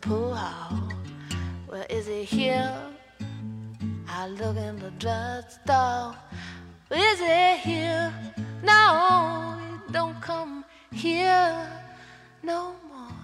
[0.02, 0.90] The pool hall.
[1.68, 2.74] Well, is he here?
[4.08, 6.16] I look in the drugstore.
[6.92, 8.14] Is he here?
[8.64, 11.68] No, he don't come here
[12.44, 13.18] no more.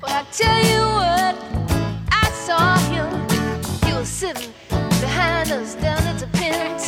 [0.00, 1.34] But I tell you what,
[2.10, 3.08] I saw him.
[3.84, 4.52] He was sitting
[5.00, 6.81] behind us down at the Pentatus.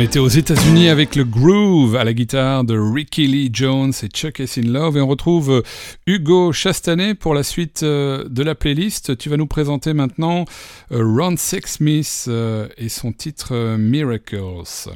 [0.00, 4.06] On était aux États-Unis avec le groove à la guitare de Ricky Lee Jones et
[4.06, 4.56] Chuck S.
[4.56, 4.96] in Love.
[4.96, 5.62] Et on retrouve euh,
[6.06, 9.18] Hugo Chastanet pour la suite euh, de la playlist.
[9.18, 10.46] Tu vas nous présenter maintenant
[10.90, 12.30] euh, Ron Sexsmith
[12.78, 14.88] et son titre Miracles.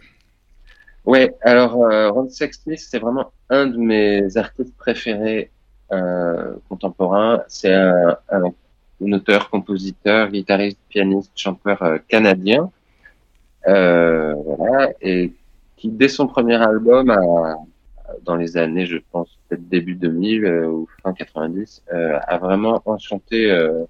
[1.04, 5.50] Ouais, alors euh, Ron Sexsmith, c'est vraiment un de mes artistes préférés
[6.70, 7.42] contemporains.
[7.46, 8.16] C'est un,
[9.12, 12.70] auteur, compositeur, guitariste, pianiste, chanteur canadien.
[13.68, 15.32] Euh, voilà, et
[15.76, 17.56] qui dès son premier album, a-
[18.22, 22.82] dans les années, je pense peut-être début 2000 euh, ou fin 90, euh, a vraiment
[22.86, 23.84] enchanté euh,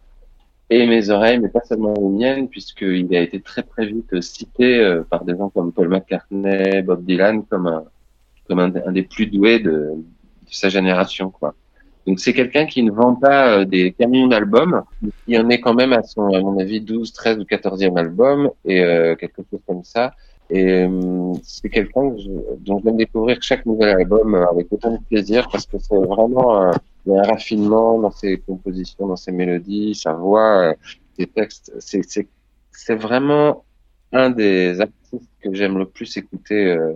[0.71, 4.81] et mes oreilles, mais pas seulement les miennes, puisqu'il a été très très vite cité
[4.81, 7.85] euh, par des gens comme Paul McCartney, Bob Dylan, comme un,
[8.49, 10.05] comme un, un des plus doués de, de
[10.51, 11.55] sa génération, quoi.
[12.07, 14.83] Donc c'est quelqu'un qui ne vend pas euh, des camions d'albums,
[15.27, 18.51] il en est quand même à son, à mon avis, 12, 13 ou 14e album,
[18.65, 20.13] et euh, quelque chose comme ça.
[20.51, 22.15] Et euh, c'est quelqu'un
[22.61, 25.97] dont je viens découvrir chaque nouvel album euh, avec autant de plaisir, parce que c'est
[25.97, 26.71] vraiment
[27.13, 30.75] a un raffinement dans ses compositions, dans ses mélodies, sa voix, euh,
[31.19, 31.73] ses textes.
[31.79, 33.65] C'est vraiment
[34.13, 36.67] un des artistes que j'aime le plus écouter.
[36.73, 36.95] euh,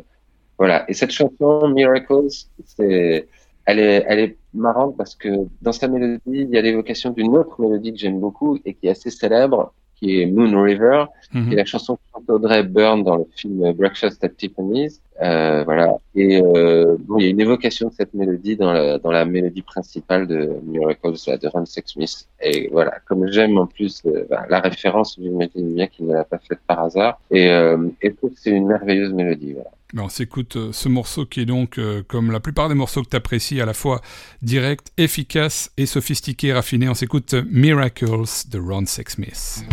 [0.59, 0.85] voilà.
[0.91, 2.29] Et cette chanson, Miracles,
[2.65, 3.29] c'est,
[3.69, 5.29] elle est, elle est marrante parce que
[5.63, 8.87] dans sa mélodie, il y a l'évocation d'une autre mélodie que j'aime beaucoup et qui
[8.87, 11.05] est assez célèbre, qui est Moon River,
[11.35, 11.47] Mhm.
[11.49, 15.01] qui est la chanson que Audrey Byrne dans le film Breakfast at Tiffany's.
[15.21, 15.87] Euh, voilà.
[16.15, 19.25] Et euh, bon, il y a une évocation de cette mélodie dans la, dans la
[19.25, 21.13] mélodie principale de Miracles
[21.43, 22.29] de Ron Sexsmith.
[22.41, 26.25] Et voilà, comme j'aime en plus euh, bah, la référence, j'imagine bien qu'il ne l'a
[26.25, 27.21] pas faite par hasard.
[27.31, 29.53] Et, euh, et je trouve que c'est une merveilleuse mélodie.
[29.55, 29.71] Voilà.
[29.95, 33.03] Ben, on s'écoute euh, ce morceau qui est donc, euh, comme la plupart des morceaux
[33.03, 34.03] que tu apprécies, à la fois
[34.43, 36.91] direct, efficace et sophistiqué, raffiné.
[36.91, 39.65] On s'écoute euh, Miracles de Ron Sexsmith.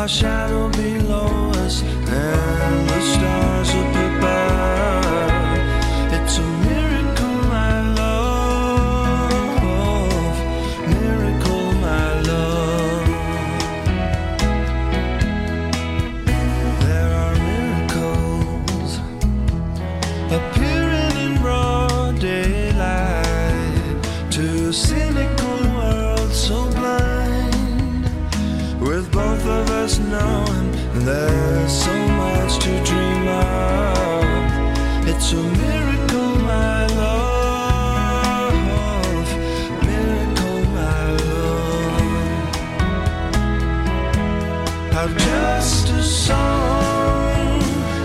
[0.00, 0.49] 好想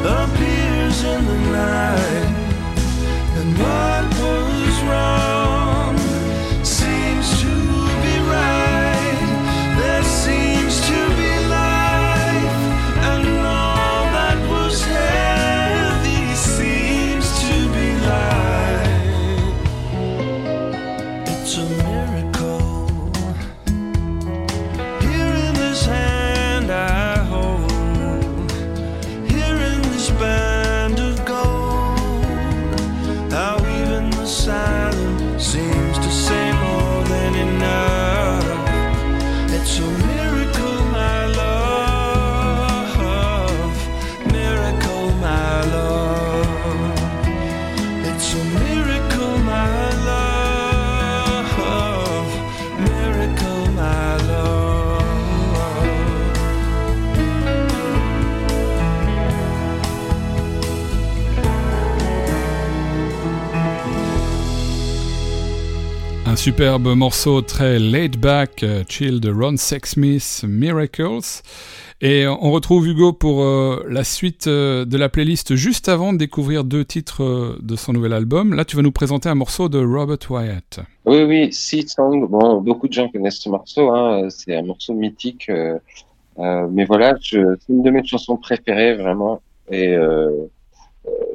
[0.06, 2.32] appears in the night,
[3.38, 4.05] and what
[66.46, 71.42] superbe morceau très laid back, euh, chill de Ron Sexsmith, Miracles.
[72.01, 76.20] Et on retrouve Hugo pour euh, la suite euh, de la playlist juste avant de
[76.20, 78.54] découvrir deux titres de son nouvel album.
[78.54, 80.82] Là, tu vas nous présenter un morceau de Robert Wyatt.
[81.05, 82.28] Oui, oui, Sea Song.
[82.63, 83.89] Beaucoup de gens connaissent ce morceau.
[83.89, 84.28] Hein.
[84.30, 85.50] C'est un morceau mythique.
[86.38, 87.39] mais voilà, c'est
[87.70, 89.42] une de mes chansons préférées, vraiment.
[89.72, 89.97] Et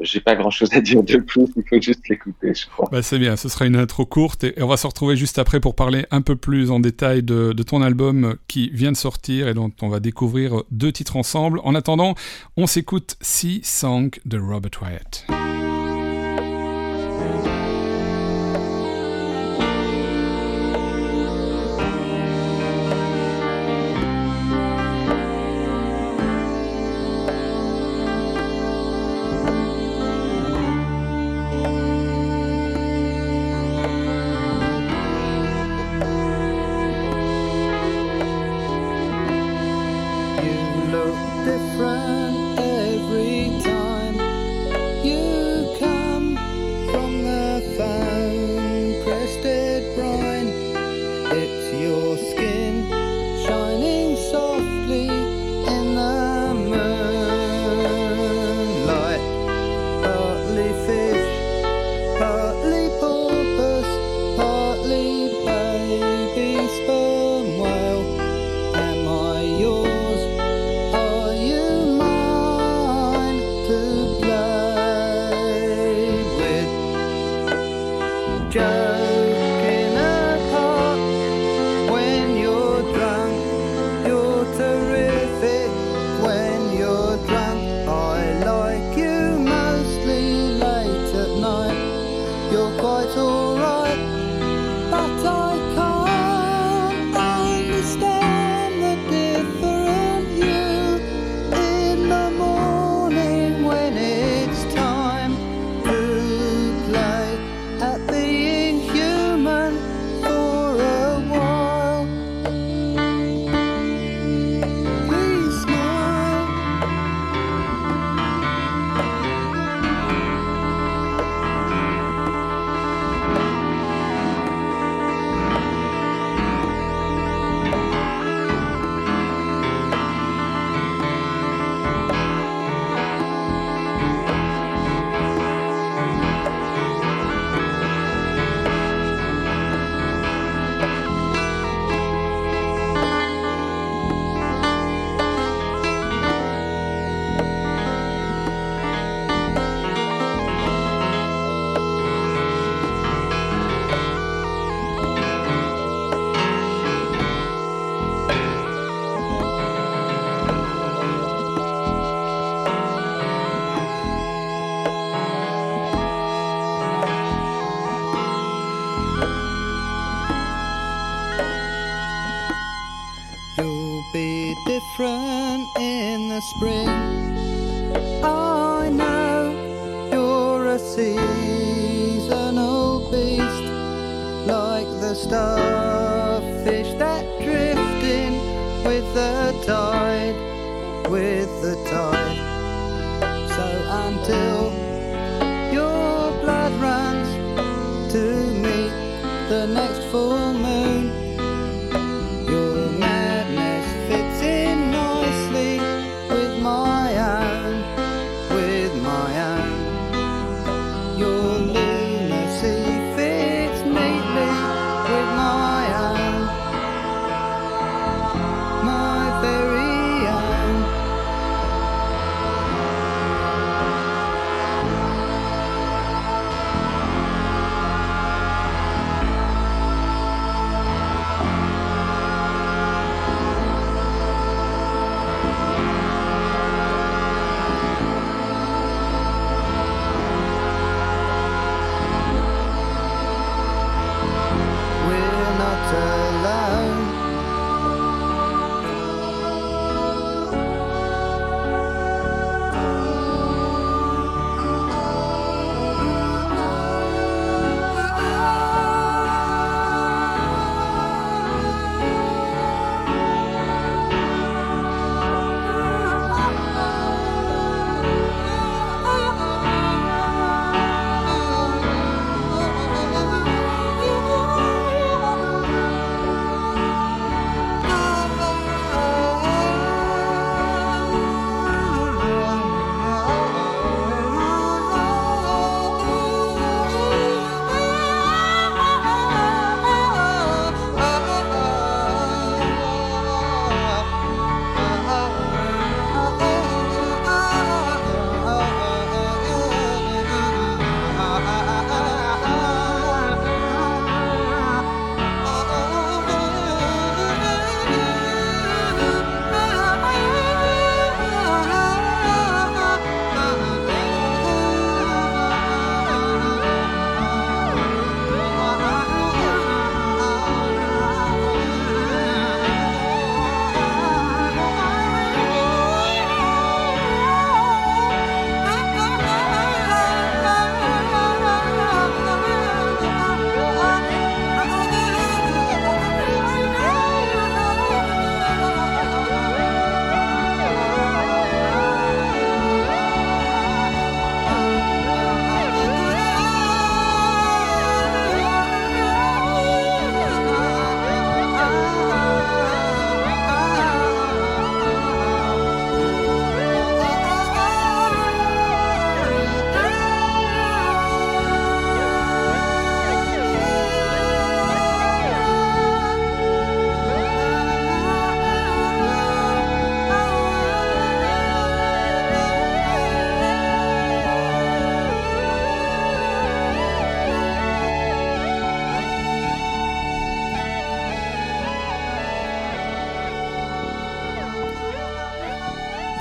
[0.02, 1.46] j'ai pas grand chose à dire de plus.
[1.56, 2.88] Il faut juste l'écouter, je crois.
[2.90, 5.60] Bah, c'est bien, ce sera une intro courte et, on va se retrouver juste après
[5.60, 9.48] pour parler un peu plus en détail de, de ton album qui vient de sortir
[9.48, 11.60] et dont on va découvrir deux titres ensemble.
[11.64, 12.14] En attendant,
[12.56, 15.26] on s'écoute Sea Song de Robert Wyatt.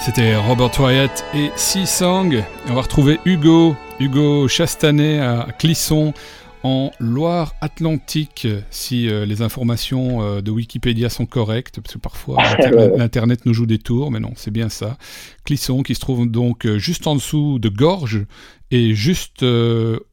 [0.10, 2.44] C'était Robert Wyatt et Sea-Song.
[2.68, 6.16] On va retrouver Hugo, Hugo Chastanet à Clisson
[6.64, 12.92] en Loire-Atlantique, si euh, les informations euh, de Wikipédia sont correctes, parce que parfois l'inter-
[12.98, 14.98] l'Internet nous joue des tours, mais non, c'est bien ça.
[15.46, 18.26] Clisson qui se trouve donc euh, juste en dessous de Gorges
[18.72, 19.44] et juste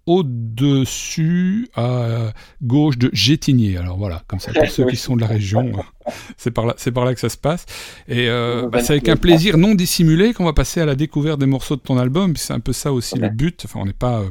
[0.06, 2.32] au-dessus à
[2.62, 3.76] gauche de Gétigné.
[3.76, 5.72] Alors voilà, comme ça, pour ceux qui sont de la région,
[6.36, 7.66] c'est par là, c'est par là que ça se passe.
[8.08, 11.46] Et bah, c'est avec un plaisir non dissimulé qu'on va passer à la découverte des
[11.46, 12.34] morceaux de ton album.
[12.36, 13.62] C'est un peu ça aussi le but.
[13.66, 14.22] Enfin, on n'est pas,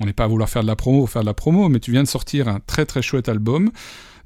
[0.00, 1.80] on n'est pas à vouloir faire de la promo pour faire de la promo, mais
[1.80, 3.70] tu viens de sortir un très très chouette album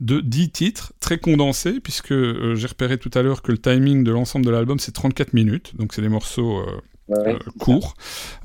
[0.01, 4.03] de 10 titres, très condensés, puisque euh, j'ai repéré tout à l'heure que le timing
[4.05, 7.94] de l'ensemble de l'album c'est 34 minutes, donc c'est des morceaux euh, Ouais, euh, court.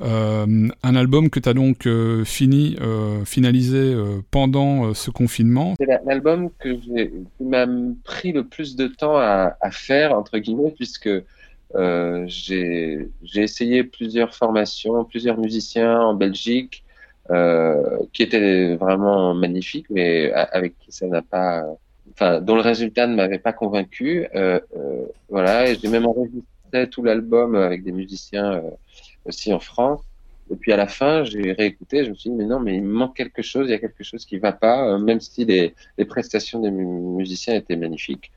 [0.02, 1.88] Euh, un album que tu as donc
[2.26, 2.76] fini,
[3.24, 3.96] finalisé
[4.32, 5.76] pendant ce confinement.
[5.80, 7.66] C'est la- l'album que j'ai, qui m'a
[8.04, 11.08] pris le plus de temps à, à faire, entre guillemets, puisque
[12.28, 16.84] j'ai essayé plusieurs formations, plusieurs musiciens en Belgique,
[18.14, 21.66] qui étaient vraiment magnifiques, mais avec qui ça n'a pas,
[22.14, 24.28] enfin, dont le résultat ne m'avait pas convaincu.
[24.36, 28.62] Euh, euh, voilà, et j'ai même enregistré tout l'album avec des musiciens euh,
[29.26, 30.02] aussi en France.
[30.50, 32.84] Et puis à la fin, j'ai réécouté, je me suis dit, mais non, mais il
[32.84, 35.74] manque quelque chose, il y a quelque chose qui va pas, euh, même si les,
[36.06, 38.32] prestations des mu- musiciens étaient magnifiques.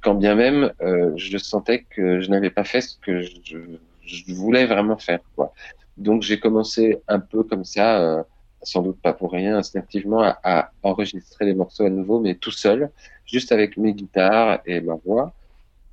[0.00, 3.58] Quand bien même, euh, je sentais que je n'avais pas fait ce que je,
[4.02, 5.52] je voulais vraiment faire, quoi.
[5.96, 8.22] Donc j'ai commencé un peu comme ça, euh,
[8.62, 12.50] sans doute pas pour rien, instinctivement, à, à enregistrer les morceaux à nouveau, mais tout
[12.50, 12.90] seul,
[13.26, 15.34] juste avec mes guitares et ma voix.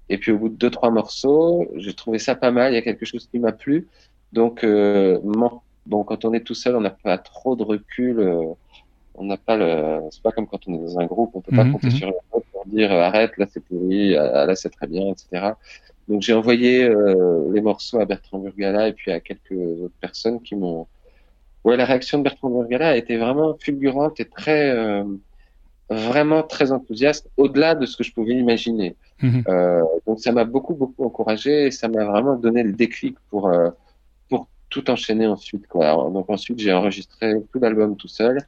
[0.09, 2.79] Et puis au bout de deux, trois morceaux, j'ai trouvé ça pas mal, il y
[2.79, 3.87] a quelque chose qui m'a plu.
[4.33, 5.19] Donc, euh,
[5.85, 8.19] bon, quand on est tout seul, on n'a pas trop de recul.
[8.19, 8.43] euh,
[9.15, 10.01] on n'a pas le.
[10.11, 11.91] C'est pas comme quand on est dans un groupe, on peut pas Mhm, compter mhm.
[11.91, 15.07] sur les autres pour dire euh, arrête, là c'est pourri, ah, là c'est très bien,
[15.11, 15.53] etc.
[16.07, 20.41] Donc j'ai envoyé euh, les morceaux à Bertrand Burgala et puis à quelques autres personnes
[20.41, 20.87] qui m'ont.
[21.63, 25.05] Ouais, la réaction de Bertrand Burgala a été vraiment fulgurante et très, euh,
[25.89, 28.97] vraiment très enthousiaste, au-delà de ce que je pouvais imaginer.
[29.21, 29.43] Mhm.
[29.47, 33.49] Euh, donc ça m'a beaucoup beaucoup encouragé et ça m'a vraiment donné le déclic pour
[34.29, 35.85] pour tout enchaîner ensuite quoi.
[35.85, 38.39] Alors, donc ensuite j'ai enregistré tout l'album tout seul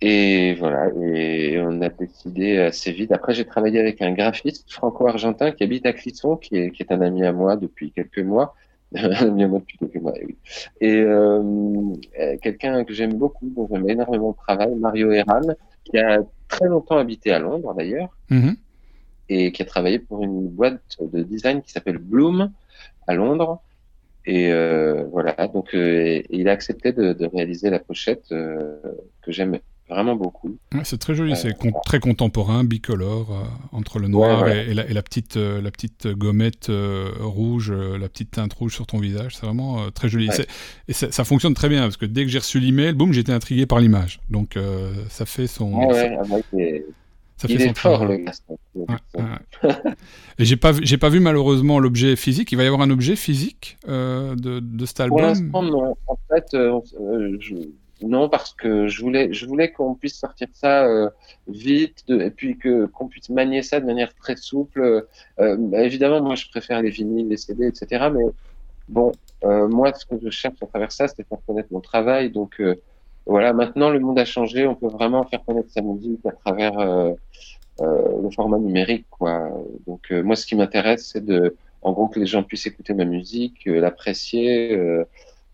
[0.00, 3.10] et voilà et on a décidé assez vite.
[3.12, 6.92] Après j'ai travaillé avec un graphiste franco-argentin qui habite à Clisson qui est qui est
[6.92, 8.54] un ami à moi depuis quelques mois.
[8.94, 10.36] un ami à moi depuis quelques mois, oui.
[10.80, 11.42] Et euh,
[12.20, 15.42] euh, quelqu'un que j'aime beaucoup, dont j'aime énormément le travail, Mario Herran,
[15.84, 18.56] qui a très longtemps habité à Londres d'ailleurs, Mhm.
[19.28, 22.50] et qui a travaillé pour une boîte de design qui s'appelle Bloom
[23.06, 23.60] à Londres.
[24.24, 28.32] Et euh, voilà, donc euh, et- et il a accepté de, de réaliser la pochette
[28.32, 28.80] euh,
[29.22, 29.58] que j'aime
[29.88, 30.56] vraiment beaucoup.
[30.74, 33.44] Ouais, c'est très joli, Euh, c'est con- très contemporain, bicolore, euh,
[33.76, 37.72] entre le noir et, et la, et la petite, euh, la petite gommette euh, rouge,
[37.72, 39.36] la petite teinte rouge sur ton visage.
[39.36, 40.28] C'est vraiment très joli.
[40.88, 43.32] Et ça, ça fonctionne très bien, parce que dès que j'ai reçu l'email, boum, j'étais
[43.32, 44.20] intrigué par l'image.
[44.30, 44.58] Donc
[45.08, 45.72] ça fait son...
[45.74, 46.84] Ouais, ah c'est-
[47.36, 48.24] ça il fait son est fort travail.
[48.76, 48.84] le.
[48.88, 48.96] Ouais,
[49.62, 49.70] ouais.
[50.40, 52.50] Et j'ai pas, j'ai pas vu malheureusement l'objet physique.
[52.52, 55.20] Il va y avoir un objet physique euh, de, de cet Pour album?
[55.22, 55.96] l'instant, non.
[56.08, 56.80] En fait, euh,
[57.40, 57.54] je-
[58.02, 61.10] non, parce que je voulais, je voulais qu'on puisse sortir ça euh,
[61.48, 65.06] vite, de- et puis que qu'on puisse manier ça de manière très souple.
[65.40, 68.10] Euh, bah, évidemment, moi, je préfère les vinyles, les CD, etc.
[68.10, 68.22] Mais
[68.88, 72.30] bon, euh, moi, ce que je cherche à travers ça, c'est faire connaître mon travail.
[72.30, 72.76] Donc euh,
[73.26, 74.66] voilà, maintenant, le monde a changé.
[74.66, 77.12] On peut vraiment faire connaître sa musique à travers euh,
[77.80, 79.50] euh, le format numérique, quoi.
[79.86, 83.04] Donc moi, ce qui m'intéresse, c'est de, en gros, que les gens puissent écouter ma
[83.04, 84.76] musique, l'apprécier.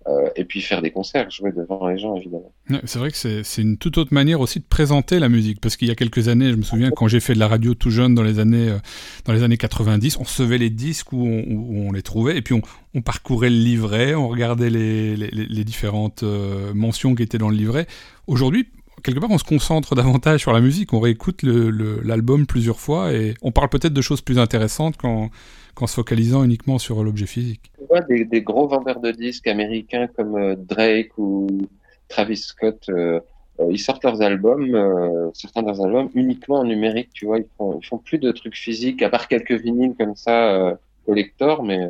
[0.07, 2.53] Euh, et puis faire des concerts, jouer devant les gens, évidemment.
[2.85, 5.89] C'est vrai que c'est une toute autre manière aussi de présenter la musique, parce qu'il
[5.89, 8.15] y a quelques années, je me souviens quand j'ai fait de la radio tout jeune
[8.15, 8.79] dans les années euh,
[9.25, 12.55] dans les années 90, on recevait les disques où on, les trouvait, et puis
[12.95, 17.57] on, parcourait le livret, on regardait les- les différentes euh, mentions qui étaient dans le
[17.57, 17.87] livret.
[18.27, 18.69] Aujourd'hui,
[19.05, 23.35] quelque part, on se concentre davantage sur la musique, on réécoute l'album plusieurs fois, et
[23.43, 25.31] on parle peut-être de choses plus intéressantes qu'en
[25.87, 27.71] se focalisant uniquement sur l'objet physique.
[27.79, 31.47] Tu vois, des, gros vendeurs de disques américains comme euh, Drake ou
[32.09, 33.21] Travis Scott, euh,
[33.61, 37.47] euh, ils sortent leurs albums, certains de leurs albums uniquement en numérique, tu vois, ils
[37.57, 40.77] font, ils font plus de trucs physiques, à part quelques vinyles comme ça,
[41.07, 41.89] collector, mais...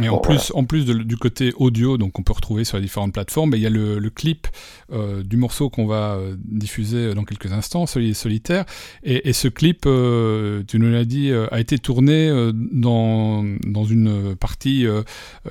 [0.00, 2.78] euh, Et en plus, en plus de- du côté audio, donc on peut retrouver sur
[2.78, 4.48] les différentes plateformes, il y a le, le clip
[4.92, 8.64] euh, du morceau qu'on va euh, diffuser dans quelques instants, Soli- Solitaire.
[9.04, 13.44] Et, et ce clip, euh, tu nous l'as dit, euh, a été tourné euh, dans,
[13.66, 15.02] dans une partie, euh,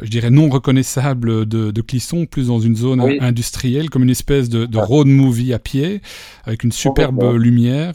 [0.02, 3.18] je dirais, non reconnaissable de, de Clisson, plus dans une zone Oui.
[3.22, 4.84] industrielle, comme une espèce de, de Ah.
[4.84, 6.02] road movie à pied,
[6.44, 7.94] avec une superbe lumière.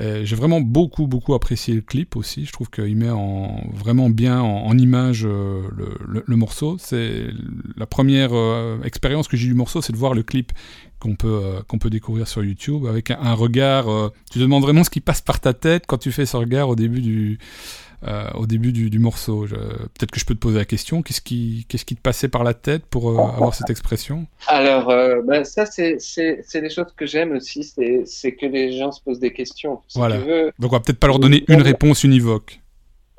[0.00, 2.44] Euh, J'ai vraiment beaucoup, beaucoup apprécié le clip aussi.
[2.44, 5.62] Je trouve qu'il met en, vraiment bien en, image euh,
[6.26, 6.76] le, morceau.
[6.78, 7.26] C'est
[7.76, 10.52] la première euh, expérience que j'ai du morceau, c'est de voir le clip
[11.00, 13.86] qu'on peut, peut découvrir sur YouTube avec un, un regard.
[14.30, 16.68] tu te demandes vraiment ce qui passe par ta tête quand tu fais ce regard
[16.68, 17.38] au début du,
[18.06, 19.44] euh, au début du, du morceau.
[19.48, 21.02] Peut-être que je peux te poser la question.
[21.02, 24.28] Qu'est-ce qui, qu'est-ce qui te passait par la tête pour euh, avoir cette expression?
[24.46, 29.02] Alors, euh, bah, ça, c'est des choses que j'aime aussi, c'est que les gens se
[29.02, 29.80] posent des questions.
[29.88, 30.18] Si Voilà.
[30.18, 32.60] tu veux, Donc on va peut-être pas leur donner une réponse univoque.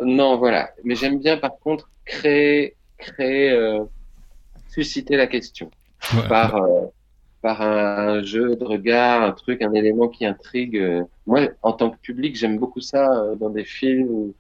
[0.02, 0.70] Non, voilà.
[0.86, 3.80] Mais j'aime bien, par contre, créer, créer,
[4.70, 5.70] susciter la question
[6.14, 6.26] Ouais.
[6.30, 6.56] par,
[7.42, 10.82] par un, jeu de regard, un truc, un élément qui intrigue.
[11.28, 13.10] Moi, en tant que public, j'aime beaucoup ça
[13.42, 14.32] dans des films.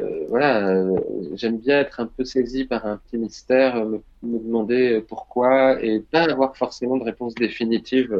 [0.00, 0.96] Euh, voilà, euh,
[1.34, 5.82] j'aime bien être un peu saisi par un petit mystère, euh, me, me demander pourquoi
[5.82, 8.16] et pas avoir forcément de réponse définitive.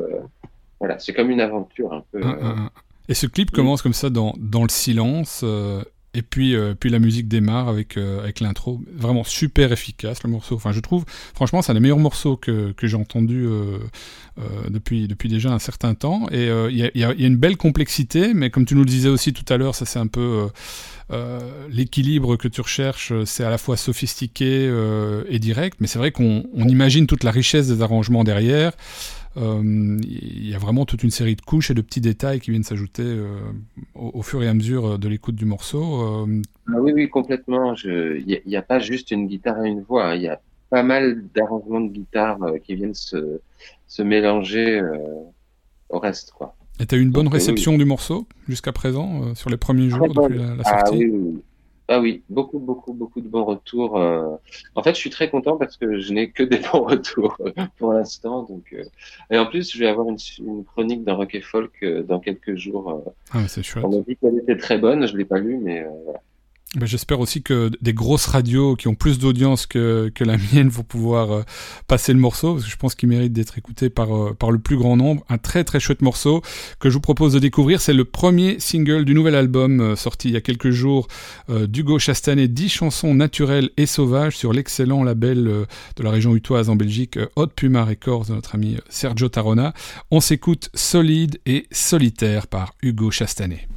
[0.81, 2.19] voilà, c'est comme une aventure un peu.
[2.19, 2.27] Euh.
[2.27, 2.71] un, un.
[3.09, 5.45] Et ce clip commence comme ça dans, dans le silence,
[6.19, 8.81] et puis, euh, puis la musique démarre avec, euh, avec l'intro.
[8.93, 10.57] Vraiment super efficace le morceau.
[10.57, 13.79] Enfin, je trouve, franchement, c'est un des meilleurs morceaux que, que j'ai entendu euh,
[14.69, 16.27] depuis, depuis déjà un certain temps.
[16.33, 19.45] Et il y, a, une belle complexité, mais comme tu nous le disais aussi tout
[19.53, 20.49] à l'heure, ça c'est un peu.
[21.71, 24.71] l'équilibre que tu recherches, c'est à la fois sophistiqué
[25.29, 28.73] et direct, mais c'est vrai qu'on on imagine toute la richesse des arrangements derrière.
[29.39, 32.51] Euh, Il y a vraiment toute une série de couches et de petits détails qui
[32.51, 33.39] viennent s'ajouter euh,
[33.95, 36.03] au, au fur et à mesure de l'écoute du morceau.
[36.27, 37.75] Euh, Ah oui, oui, complètement.
[37.75, 40.09] Il n'y a, pas juste une guitare et une voix.
[40.11, 40.15] hein.
[40.17, 40.41] Il y a
[40.71, 43.41] pas mal d'arrangements de guitare euh, qui viennent se,
[43.87, 44.99] se mélanger euh,
[45.91, 46.55] au reste, quoi.
[46.81, 49.57] et tu as eu une bonne euh, réception du morceau jusqu'à présent, euh, sur les
[49.57, 51.07] premiers jours depuis la, la Ah sortie?
[51.07, 51.43] oui.
[51.91, 53.99] Ah oui, beaucoup, beaucoup, beaucoup de bons retours.
[53.99, 54.37] euh.
[54.75, 57.51] En fait, je suis très content parce que je n'ai que des bons retours euh,
[57.79, 58.43] pour l'instant.
[58.43, 58.85] Donc, euh.
[59.31, 62.21] et en plus, je vais avoir une, une chronique dans Rock et Folk euh, dans
[62.21, 62.91] quelques jours.
[62.91, 63.11] euh.
[63.33, 63.85] Ah, mais c'est chouette.
[63.87, 65.07] On m'a dit qu'elle était très bonne.
[65.07, 66.21] Je l'ai pas lu, mais euh, voilà.
[66.77, 70.83] Ben, J'espère aussi que des grosses radios qui ont plus d'audience que, la mienne vont
[70.83, 71.43] pouvoir euh,
[71.87, 74.59] passer le morceau, parce que je pense qu'il mérite d'être écouté par, euh, par le
[74.59, 75.25] plus grand nombre.
[75.31, 76.43] Un très très chouette morceau
[76.79, 77.81] que je vous propose de découvrir.
[77.81, 81.09] C'est le premier single du nouvel album euh, sorti il y a quelques jours
[81.49, 86.77] d'Hugo Chastanet, 10 chansons naturelles et sauvages sur l'excellent label de la région utoise en
[86.77, 89.73] Belgique, Hot Puma Records, de notre ami Sergio Tarona.
[90.11, 93.69] On s'écoute Solide et Solitaire par Hugo Chastanet.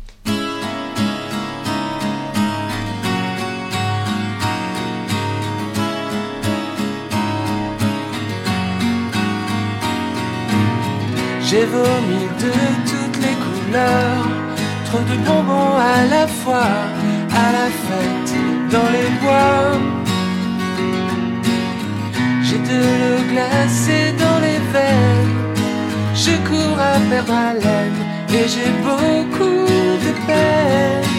[11.52, 12.52] J'ai vomi de
[12.90, 14.26] toutes les couleurs,
[14.86, 16.72] trop de bonbons à la fois,
[17.44, 18.34] à la fête
[18.72, 19.78] dans les bois.
[22.42, 25.36] J'ai de l'eau glacée dans les veines,
[26.16, 28.00] je cours à perdre haleine
[28.30, 29.66] et j'ai beaucoup
[30.06, 31.11] de peine,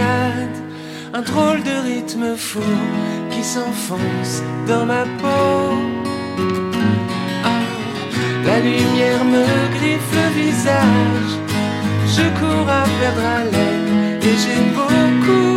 [0.00, 2.60] un drôle de rythme fou
[3.30, 5.74] qui s'enfonce dans ma peau.
[7.44, 7.62] Ah,
[8.44, 9.44] la lumière me
[9.76, 11.32] griffe le visage,
[12.16, 15.53] je cours à perdre haleine et j'ai beaucoup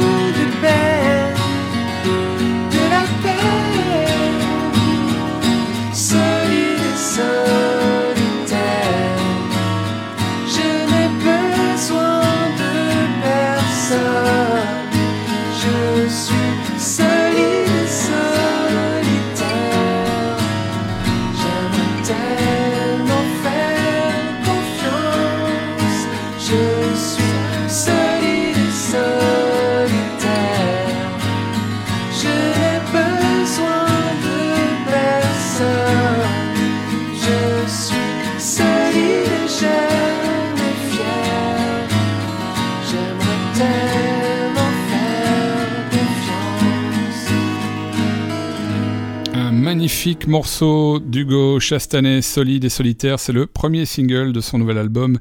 [49.87, 53.21] magnifique morceau d'Hugo Chastanet, solide et solitaire.
[53.21, 55.17] C'est le premier single de son nouvel album,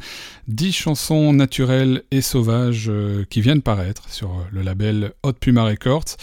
[0.48, 6.16] 10 chansons naturelles et sauvages euh, qui viennent paraître sur le label Hot Puma Records.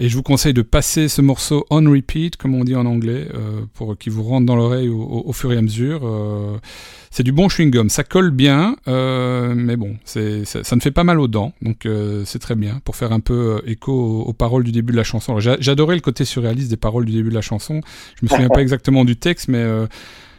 [0.00, 3.26] Et je vous conseille de passer ce morceau on repeat, comme on dit en anglais,
[3.34, 6.02] euh, pour qu'il vous rentre dans l'oreille au, au- au fur et à mesure.
[6.04, 6.56] Euh,
[7.10, 10.92] c'est du bon chewing-gum, ça colle bien, euh, mais bon, c'est, ça, ça ne fait
[10.92, 11.88] pas mal aux dents, donc
[12.24, 15.04] c'est très bien pour faire un peu écho aux, aux paroles du début de la
[15.04, 15.32] chanson.
[15.32, 17.80] Alors, j'a- j'adorais le côté surréaliste des paroles du début de la chanson.
[18.20, 19.64] Je me souviens pas exactement du texte, mais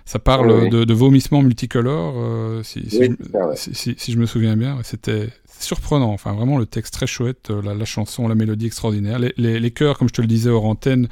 [0.05, 0.69] ça parle Oui, oui.
[0.69, 4.77] de, de vomissements multicolores, euh, si, si, Oui, je, si je me souviens bien.
[4.83, 5.29] C'était
[5.63, 9.97] surprenant, enfin vraiment le texte très chouette, euh, la, chanson, la mélodie extraordinaire, les, chœurs,
[9.97, 11.07] comme je te le disais hors antenne,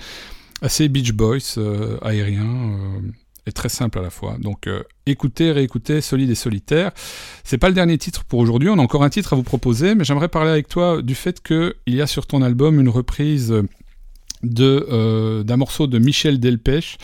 [0.62, 3.12] assez Beach Boys, euh, aérien, euh,
[3.46, 4.38] et très simple à la fois.
[4.40, 6.92] Donc euh, écoutez, réécoutez, solide et solitaire.
[7.44, 9.96] C'est pas le dernier titre pour aujourd'hui, on a encore un titre à vous proposer,
[9.96, 13.54] mais j'aimerais parler avec toi du fait qu'il y a sur ton album une reprise
[14.44, 16.98] de d'un morceau de Michel Delpech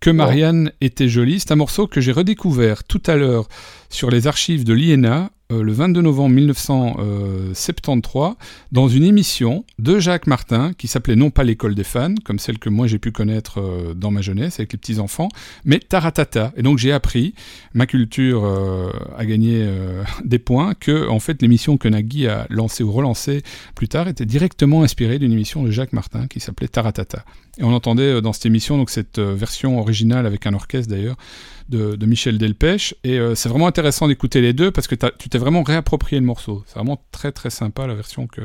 [0.00, 1.40] que Marianne était jolie.
[1.40, 3.48] C'est un morceau que j'ai redécouvert tout à l'heure
[3.90, 8.34] sur les archives de l'INA euh, le 22 novembre 1973
[8.70, 12.58] dans une émission de Jacques Martin qui s'appelait non pas l'école des fans, comme celle
[12.58, 15.28] que moi j'ai pu connaître euh, dans ma jeunesse avec les petits-enfants,
[15.64, 16.52] mais Taratata.
[16.56, 17.34] Et donc j'ai appris,
[17.74, 22.46] ma culture euh, a gagné euh, des points, que en fait l'émission que Nagui a
[22.50, 23.42] lancée ou relancée
[23.74, 27.24] plus tard était directement inspirée d'une émission de Jacques Martin qui s'appelait Taratata.
[27.58, 30.90] Et on entendait euh, dans cette émission donc cette euh, version originale avec un orchestre
[30.90, 31.16] d'ailleurs
[31.68, 32.94] de, de Michel Delpech.
[33.04, 36.26] Et euh, c'est vraiment intéressant d'écouter les deux parce que tu t'es vraiment réapproprié le
[36.26, 36.62] morceau.
[36.66, 38.40] C'est vraiment très très sympa la version que,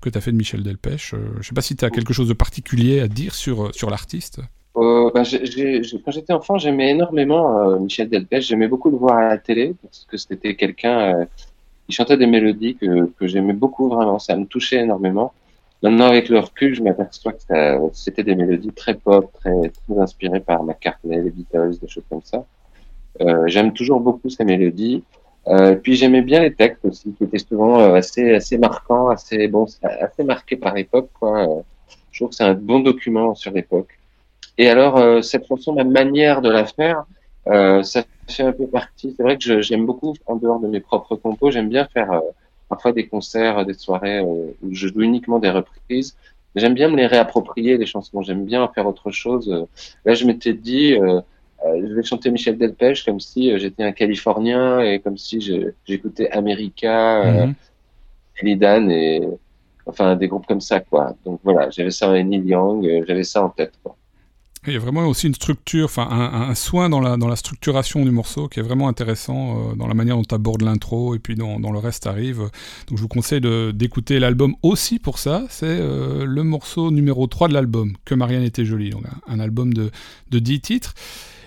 [0.00, 1.14] que tu as fait de Michel Delpech.
[1.14, 3.90] Euh, je sais pas si tu as quelque chose de particulier à dire sur, sur
[3.90, 4.40] l'artiste.
[4.76, 8.46] Euh, bah, quand j'étais enfant, j'aimais énormément Michel Delpech.
[8.46, 11.26] J'aimais beaucoup le voir à la télé parce que c'était quelqu'un.
[11.88, 14.18] il chantait des mélodies que, que j'aimais beaucoup vraiment.
[14.18, 15.32] Ça me touchait énormément.
[15.84, 20.40] Maintenant, avec le recul, je m'aperçois que c'était des mélodies très pop, très, très inspirées
[20.40, 22.46] par McCartney, les Beatles, des choses comme ça.
[23.20, 25.04] Euh, J'aime toujours beaucoup ces mélodies.
[25.46, 29.46] Euh, puis j'aimais bien les textes aussi, qui étaient souvent euh, assez, assez marquants, assez
[29.46, 31.10] bon, assez marqués par l'époque.
[31.22, 31.60] Euh,
[32.12, 33.98] Je trouve que c'est un bon document sur l'époque.
[34.56, 37.04] Et alors euh, cette chanson, ma manière de la faire,
[37.48, 39.12] euh, ça fait un peu partie.
[39.14, 42.20] C'est vrai que j'aime beaucoup, en dehors de mes propres compos, j'aime bien faire euh,
[42.74, 46.16] parfois des concerts, des soirées où je joue uniquement des reprises.
[46.56, 48.20] J'aime bien me les réapproprier, les chansons.
[48.22, 49.46] J'aime bien en faire autre chose.
[50.04, 51.20] Là, je m'étais dit, euh,
[51.64, 55.40] euh, je vais chanter Michel Delpech comme si euh, j'étais un Californien et comme si
[55.86, 57.46] j'écoutais America,
[58.42, 59.20] Dan et
[59.86, 61.14] enfin des groupes comme ça, quoi.
[61.24, 63.96] Donc voilà, j'avais ça en Neil Young, j'avais ça en tête, quoi.
[64.66, 68.02] Il y a vraiment aussi une structure, enfin un, soin dans la, dans la structuration
[68.04, 71.18] du morceau qui est vraiment intéressant euh, dans la manière dont tu abordes l'intro et
[71.18, 72.38] puis dans, dans le reste arrive.
[72.88, 73.42] Donc je vous conseille
[73.74, 75.44] d'écouter l'album aussi pour ça.
[75.50, 78.90] C'est euh, le morceau numéro 3 de l'album, Que Marianne était jolie.
[78.90, 79.90] Donc un, un album de,
[80.30, 80.94] de 10 titres.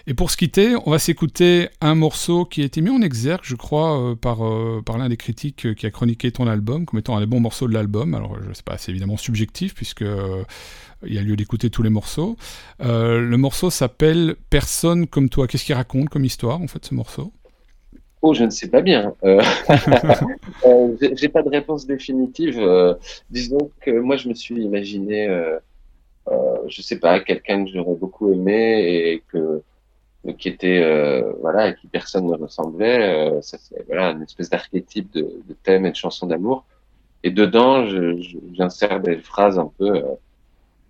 [0.10, 3.42] Et pour se quitter, on va s'écouter un morceau qui a été mis en exergue,
[3.44, 6.86] je crois, euh, par, euh, par l'un des critiques euh, qui a chroniqué ton album
[6.86, 8.16] comme étant un des bons morceaux de l'album.
[8.16, 10.06] Alors, je sais pas, c'est évidemment subjectif puisque
[11.06, 12.38] il y a lieu d'écouter tous les morceaux.
[12.80, 15.46] Le morceau s'appelle Personne comme toi.
[15.46, 17.34] Qu'est-ce qu'il raconte comme histoire, en fait, ce morceau?
[18.22, 19.14] Oh, je ne sais pas bien.
[19.26, 19.42] Euh,
[20.66, 22.60] euh, j'ai- pas de réponse définitive.
[23.30, 25.28] Disons que moi, je me suis imaginé,
[26.30, 29.62] je sais pas, quelqu'un que j'aurais beaucoup aimé et que
[30.38, 33.36] qui était euh, voilà, à qui personne ne ressemblait.
[33.38, 36.66] Euh, ça, c'est voilà, une espèce d'archétype de, de thème et de chanson d'amour.
[37.24, 37.86] Et dedans,
[38.54, 40.04] j'insère des phrases un peu, euh,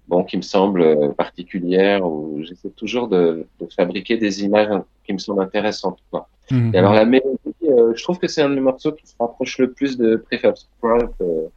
[0.07, 5.13] bon, qui me semblent euh, particulières ou j'essaie toujours de, de fabriquer des images qui
[5.13, 6.27] me semblent intéressantes, quoi.
[6.51, 6.73] Mhm.
[6.73, 9.57] Et alors la mélodie, euh, je trouve que c'est un des morceaux qui se rapproche
[9.57, 11.47] le plus de Prefab Sprout, euh,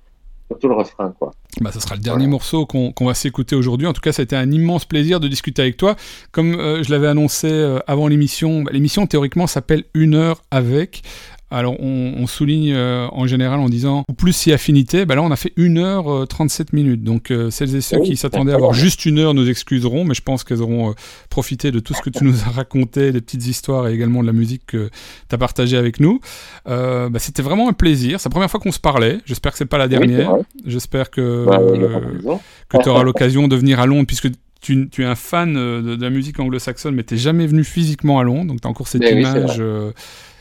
[0.51, 1.32] surtout le refrain, quoi.
[1.60, 3.86] Bah, ce sera le dernier morceau qu'on qu'on va s'écouter aujourd'hui.
[3.86, 5.94] En tout cas, ça a été un immense plaisir de discuter avec toi.
[6.32, 11.02] Comme euh, je l'avais annoncé euh, avant l'émission, bah, l'émission théoriquement s'appelle Une heure avec.
[11.51, 15.05] Alors, on, on souligne euh, en général en disant ou plus si affinité.
[15.05, 17.02] Bah là, on a fait 1 heure euh, 37 minutes.
[17.02, 20.05] Donc, euh, celles et ceux Oui, qui s'attendaient à avoir juste une heure nous excuseront,
[20.05, 20.94] mais je pense qu'elles auront euh,
[21.28, 24.27] profité de tout ce que tu nous as raconté, des petites histoires et également de
[24.28, 24.90] la musique que
[25.28, 26.20] tu as partagée avec nous.
[26.68, 28.20] Euh, bah, C'était vraiment un plaisir.
[28.20, 29.18] C'est la première fois qu'on se parlait.
[29.27, 30.32] J'espère que c'est pas la dernière.
[30.66, 32.40] J'espère que Bah, raison.
[32.68, 34.28] que tu auras l'occasion de venir à Londres, puisque
[34.60, 37.64] tu, tu es un fan euh, de, de la musique anglo-saxonne, mais tu jamais venu
[37.64, 39.56] physiquement à Londres, donc tu as encore cette Mais oui, c'est image.
[39.59, 39.90] euh,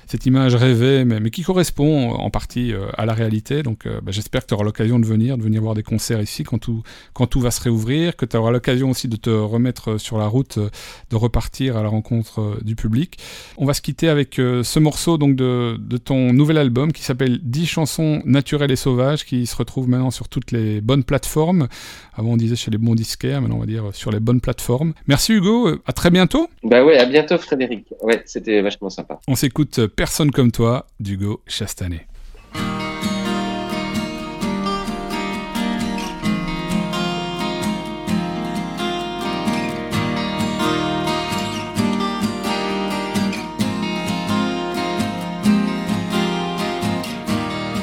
[0.09, 3.61] cette image rêvée, mais, mais qui correspond en partie euh, à la réalité.
[3.61, 6.19] Donc euh, bah, j'espère que tu auras l'occasion de venir, de venir voir des concerts
[6.19, 6.81] ici quand tout,
[7.13, 10.17] quand tout va se réouvrir, que tu auras l'occasion aussi de te remettre euh, sur
[10.17, 13.19] la route, de repartir à la rencontre du public.
[13.57, 17.39] On va se quitter avec ce morceau donc de, de ton nouvel album qui s'appelle
[17.43, 21.67] 10 chansons naturelles et sauvages, qui se retrouve maintenant sur toutes les bonnes plateformes.
[22.15, 24.93] Avant on disait chez les bons disquaires, maintenant on va dire sur les bonnes plateformes.
[25.07, 26.49] Merci Hugo, à très bientôt.
[26.63, 27.85] Bah ouais, à bientôt Frédéric.
[28.01, 29.19] Ouais, c'était vachement sympa.
[29.27, 32.07] On s'écoute Personne comme toi d'Hugo Chastanet.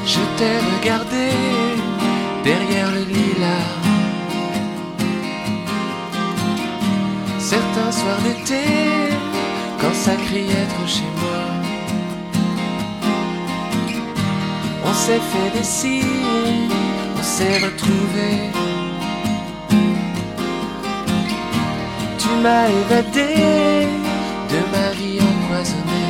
[0.03, 1.29] Je t'ai regardé
[2.43, 3.45] derrière le lilas.
[7.37, 8.63] Certains soirs d'été,
[9.79, 11.66] quand ça criait trop chez moi,
[14.89, 16.69] on s'est fait des signes,
[17.17, 18.51] on s'est retrouvés.
[22.17, 23.87] Tu m'as évadé
[24.51, 26.07] de ma vie empoisonnée.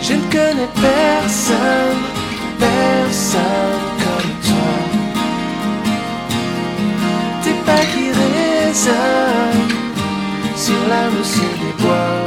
[0.00, 2.04] Je ne connais personne,
[2.58, 4.72] personne comme toi.
[7.42, 9.72] Tes pas qui résonnent
[10.56, 12.25] sur la mousse des bois.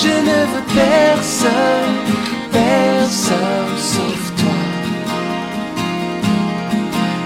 [0.00, 1.98] Je ne veux personne,
[2.52, 4.60] personne sauf toi.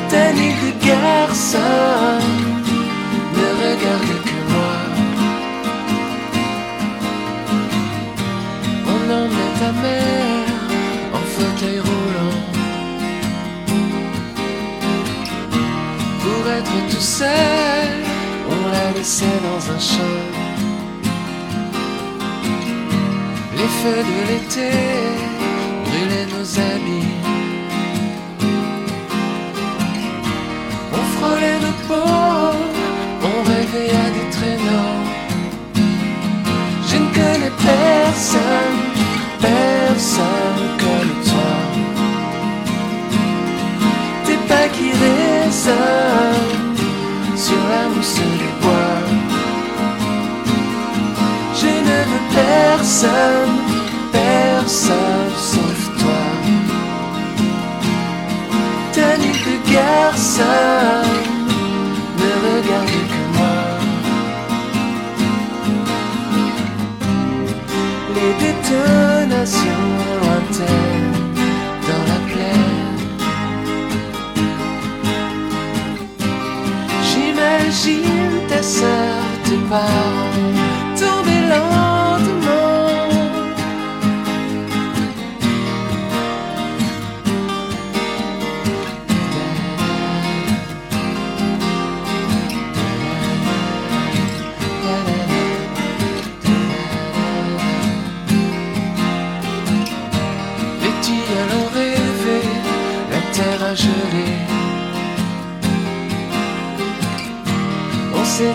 [0.09, 1.59] Ta nuit de garçon
[3.37, 4.77] ne regarde que moi.
[8.87, 10.63] On emmenait ta mère
[11.13, 12.41] en fauteuil roulant
[16.23, 17.91] Pour être tout seul,
[18.49, 20.42] on la laissait dans un champ
[23.63, 24.71] les feux de l'été
[25.85, 27.15] brûlaient nos habits.
[30.99, 32.59] On frôlait nos peaux,
[33.31, 35.01] on réveilla des traîneaux.
[36.89, 38.81] Je ne connais personne,
[39.51, 41.53] personne comme toi.
[44.27, 46.77] Tes pas qui résonnent
[47.37, 48.42] sur la mousse
[52.35, 53.59] personne,
[54.13, 56.23] personne sauf toi.
[58.93, 61.09] Tenue de garçon,
[62.19, 63.59] ne regarde que moi.
[68.17, 69.91] Les détonations
[70.21, 71.15] lointaines
[71.89, 73.01] dans la plaine.
[77.09, 81.82] J'imagine ta sœur, tes parents tomber lentement.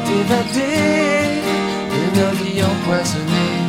[0.10, 1.42] Évadé
[1.94, 3.64] de nos vies empoisonnées.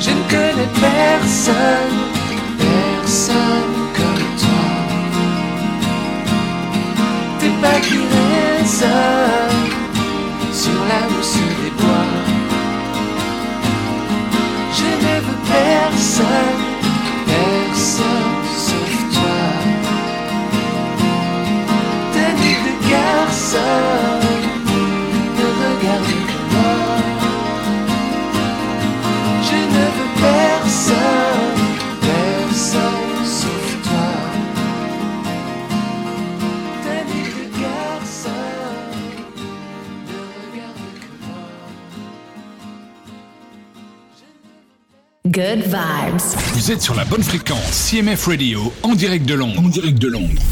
[0.00, 1.98] Je ne connais personne,
[2.58, 4.66] personne comme toi.
[7.38, 9.72] Tes pas qui résonnent
[10.52, 12.12] sur la mousse des bois.
[14.78, 16.64] Je ne veux personne,
[17.26, 19.40] personne sauf toi.
[22.14, 24.03] De garçon,
[45.34, 46.20] Good vibes.
[46.52, 49.60] Vous êtes sur la bonne fréquence CMF Radio en direct de Londres.
[49.64, 50.42] En direct de Londres.